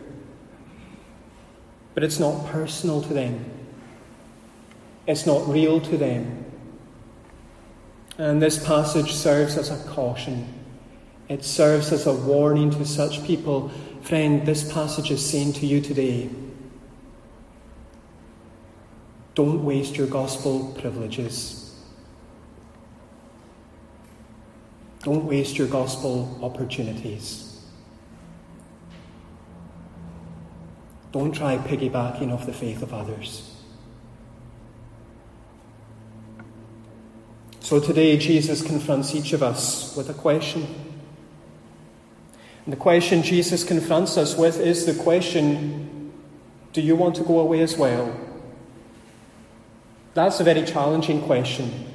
But 1.93 2.03
it's 2.03 2.19
not 2.19 2.45
personal 2.47 3.01
to 3.01 3.13
them, 3.13 3.45
it's 5.07 5.25
not 5.25 5.47
real 5.47 5.79
to 5.81 5.97
them. 5.97 6.43
And 8.17 8.41
this 8.41 8.63
passage 8.63 9.13
serves 9.13 9.57
as 9.57 9.69
a 9.69 9.89
caution. 9.89 10.53
It 11.27 11.43
serves 11.43 11.91
as 11.91 12.05
a 12.05 12.13
warning 12.13 12.69
to 12.71 12.85
such 12.85 13.25
people 13.25 13.71
Friend, 14.05 14.45
this 14.45 14.71
passage 14.71 15.09
is 15.09 15.27
saying 15.27 15.53
to 15.53 15.65
you 15.65 15.81
today 15.81 16.29
don't 19.33 19.65
waste 19.65 19.97
your 19.97 20.05
gospel 20.05 20.75
privileges. 20.79 21.75
Don't 25.01 25.25
waste 25.25 25.57
your 25.57 25.67
gospel 25.67 26.39
opportunities. 26.43 27.65
Don't 31.11 31.31
try 31.31 31.57
piggybacking 31.57 32.31
off 32.31 32.45
the 32.45 32.53
faith 32.53 32.83
of 32.83 32.93
others. 32.93 33.59
So 37.59 37.79
today, 37.79 38.17
Jesus 38.17 38.61
confronts 38.61 39.15
each 39.15 39.33
of 39.33 39.41
us 39.41 39.95
with 39.97 40.11
a 40.11 40.13
question. 40.13 40.84
And 42.65 42.73
the 42.73 42.77
question 42.77 43.21
Jesus 43.21 43.63
confronts 43.63 44.17
us 44.17 44.35
with 44.35 44.59
is 44.59 44.85
the 44.85 45.01
question 45.03 46.11
do 46.73 46.81
you 46.81 46.97
want 46.97 47.15
to 47.15 47.23
go 47.23 47.39
away 47.39 47.61
as 47.61 47.77
well? 47.77 48.13
That's 50.13 50.41
a 50.41 50.43
very 50.43 50.63
challenging 50.63 51.21
question. 51.21 51.85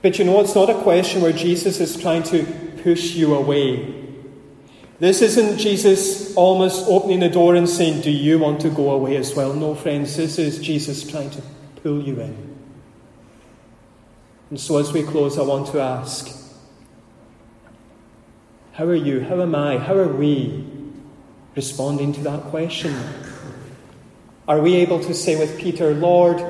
But 0.00 0.18
you 0.18 0.24
know, 0.24 0.40
it's 0.40 0.54
not 0.54 0.70
a 0.70 0.80
question 0.82 1.20
where 1.20 1.32
Jesus 1.32 1.78
is 1.78 2.00
trying 2.00 2.22
to 2.24 2.44
push 2.82 3.14
you 3.14 3.34
away. 3.34 4.02
This 4.98 5.20
isn't 5.20 5.58
Jesus 5.58 6.34
almost 6.36 6.86
opening 6.88 7.20
the 7.20 7.28
door 7.28 7.54
and 7.54 7.68
saying, 7.68 8.02
Do 8.02 8.10
you 8.10 8.38
want 8.38 8.60
to 8.60 8.70
go 8.70 8.92
away 8.92 9.16
as 9.16 9.34
well? 9.34 9.52
No, 9.52 9.74
friends, 9.74 10.16
this 10.16 10.38
is 10.38 10.58
Jesus 10.58 11.06
trying 11.06 11.30
to 11.30 11.42
pull 11.82 12.00
you 12.00 12.20
in. 12.20 12.56
And 14.50 14.60
so 14.60 14.78
as 14.78 14.92
we 14.92 15.02
close, 15.02 15.38
I 15.38 15.42
want 15.42 15.66
to 15.68 15.80
ask 15.80 16.43
How 18.74 18.86
are 18.86 18.94
you? 18.96 19.20
How 19.20 19.40
am 19.40 19.54
I? 19.54 19.78
How 19.78 19.94
are 19.94 20.12
we 20.12 20.64
responding 21.54 22.12
to 22.14 22.20
that 22.22 22.42
question? 22.50 22.92
Are 24.48 24.60
we 24.60 24.74
able 24.74 24.98
to 24.98 25.14
say 25.14 25.38
with 25.38 25.56
Peter, 25.58 25.94
Lord, 25.94 26.44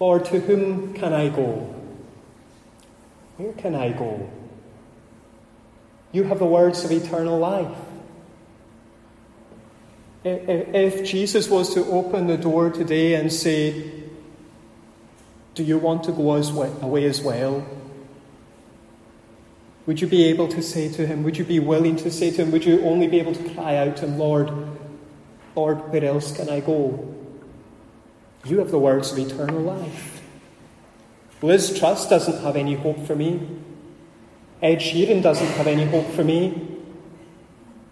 Lord, 0.00 0.24
to 0.26 0.40
whom 0.40 0.94
can 0.94 1.12
I 1.12 1.28
go? 1.28 1.72
Where 3.36 3.52
can 3.52 3.76
I 3.76 3.92
go? 3.92 4.28
You 6.10 6.24
have 6.24 6.40
the 6.40 6.44
words 6.44 6.84
of 6.84 6.90
eternal 6.90 7.38
life. 7.38 7.76
If 10.24 11.04
Jesus 11.04 11.48
was 11.48 11.72
to 11.74 11.84
open 11.84 12.26
the 12.26 12.36
door 12.36 12.70
today 12.70 13.14
and 13.14 13.32
say, 13.32 13.92
Do 15.54 15.62
you 15.62 15.78
want 15.78 16.02
to 16.04 16.12
go 16.12 16.32
away 16.32 17.04
as 17.04 17.22
well? 17.22 17.64
Would 19.88 20.02
you 20.02 20.06
be 20.06 20.24
able 20.24 20.48
to 20.48 20.62
say 20.62 20.90
to 20.90 21.06
him, 21.06 21.22
would 21.22 21.38
you 21.38 21.44
be 21.44 21.60
willing 21.60 21.96
to 21.96 22.10
say 22.10 22.30
to 22.30 22.42
him, 22.42 22.50
would 22.50 22.62
you 22.62 22.82
only 22.82 23.06
be 23.06 23.18
able 23.20 23.34
to 23.34 23.54
cry 23.54 23.76
out 23.76 23.96
to 23.96 24.04
him, 24.04 24.18
Lord, 24.18 24.52
Lord, 25.56 25.90
where 25.90 26.04
else 26.04 26.30
can 26.36 26.50
I 26.50 26.60
go? 26.60 27.16
You 28.44 28.58
have 28.58 28.70
the 28.70 28.78
words 28.78 29.10
of 29.12 29.18
eternal 29.18 29.62
life. 29.62 30.20
Liz 31.40 31.78
Truss 31.78 32.06
doesn't 32.06 32.42
have 32.42 32.54
any 32.54 32.74
hope 32.74 33.06
for 33.06 33.16
me. 33.16 33.40
Ed 34.60 34.80
Sheeran 34.80 35.22
doesn't 35.22 35.52
have 35.56 35.66
any 35.66 35.86
hope 35.86 36.10
for 36.10 36.22
me. 36.22 36.68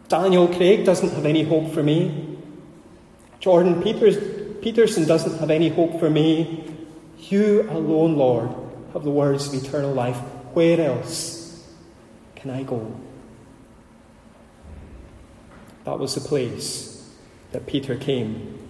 Daniel 0.08 0.48
Craig 0.48 0.84
doesn't 0.84 1.14
have 1.14 1.24
any 1.24 1.44
hope 1.44 1.72
for 1.72 1.82
me. 1.82 2.36
Jordan 3.40 3.82
Peters, 3.82 4.18
Peterson 4.60 5.06
doesn't 5.06 5.38
have 5.38 5.50
any 5.50 5.70
hope 5.70 5.98
for 5.98 6.10
me. 6.10 6.62
You 7.16 7.62
alone, 7.70 8.18
Lord, 8.18 8.50
have 8.92 9.02
the 9.02 9.10
words 9.10 9.48
of 9.48 9.54
eternal 9.64 9.94
life. 9.94 10.18
Where 10.52 10.78
else 10.78 11.35
can 12.46 12.54
I 12.54 12.62
go? 12.62 12.94
That 15.84 15.98
was 15.98 16.14
the 16.14 16.20
place 16.20 17.10
that 17.50 17.66
Peter 17.66 17.96
came 17.96 18.68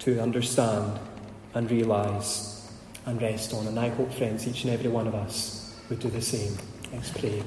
to 0.00 0.20
understand 0.20 0.98
and 1.54 1.70
realize 1.70 2.70
and 3.06 3.20
rest 3.22 3.54
on. 3.54 3.66
And 3.66 3.78
I 3.80 3.88
hope, 3.88 4.12
friends, 4.12 4.46
each 4.46 4.64
and 4.64 4.72
every 4.74 4.90
one 4.90 5.06
of 5.06 5.14
us 5.14 5.74
would 5.88 6.00
do 6.00 6.10
the 6.10 6.20
same. 6.20 6.54
Let's 6.92 7.10
pray. 7.10 7.42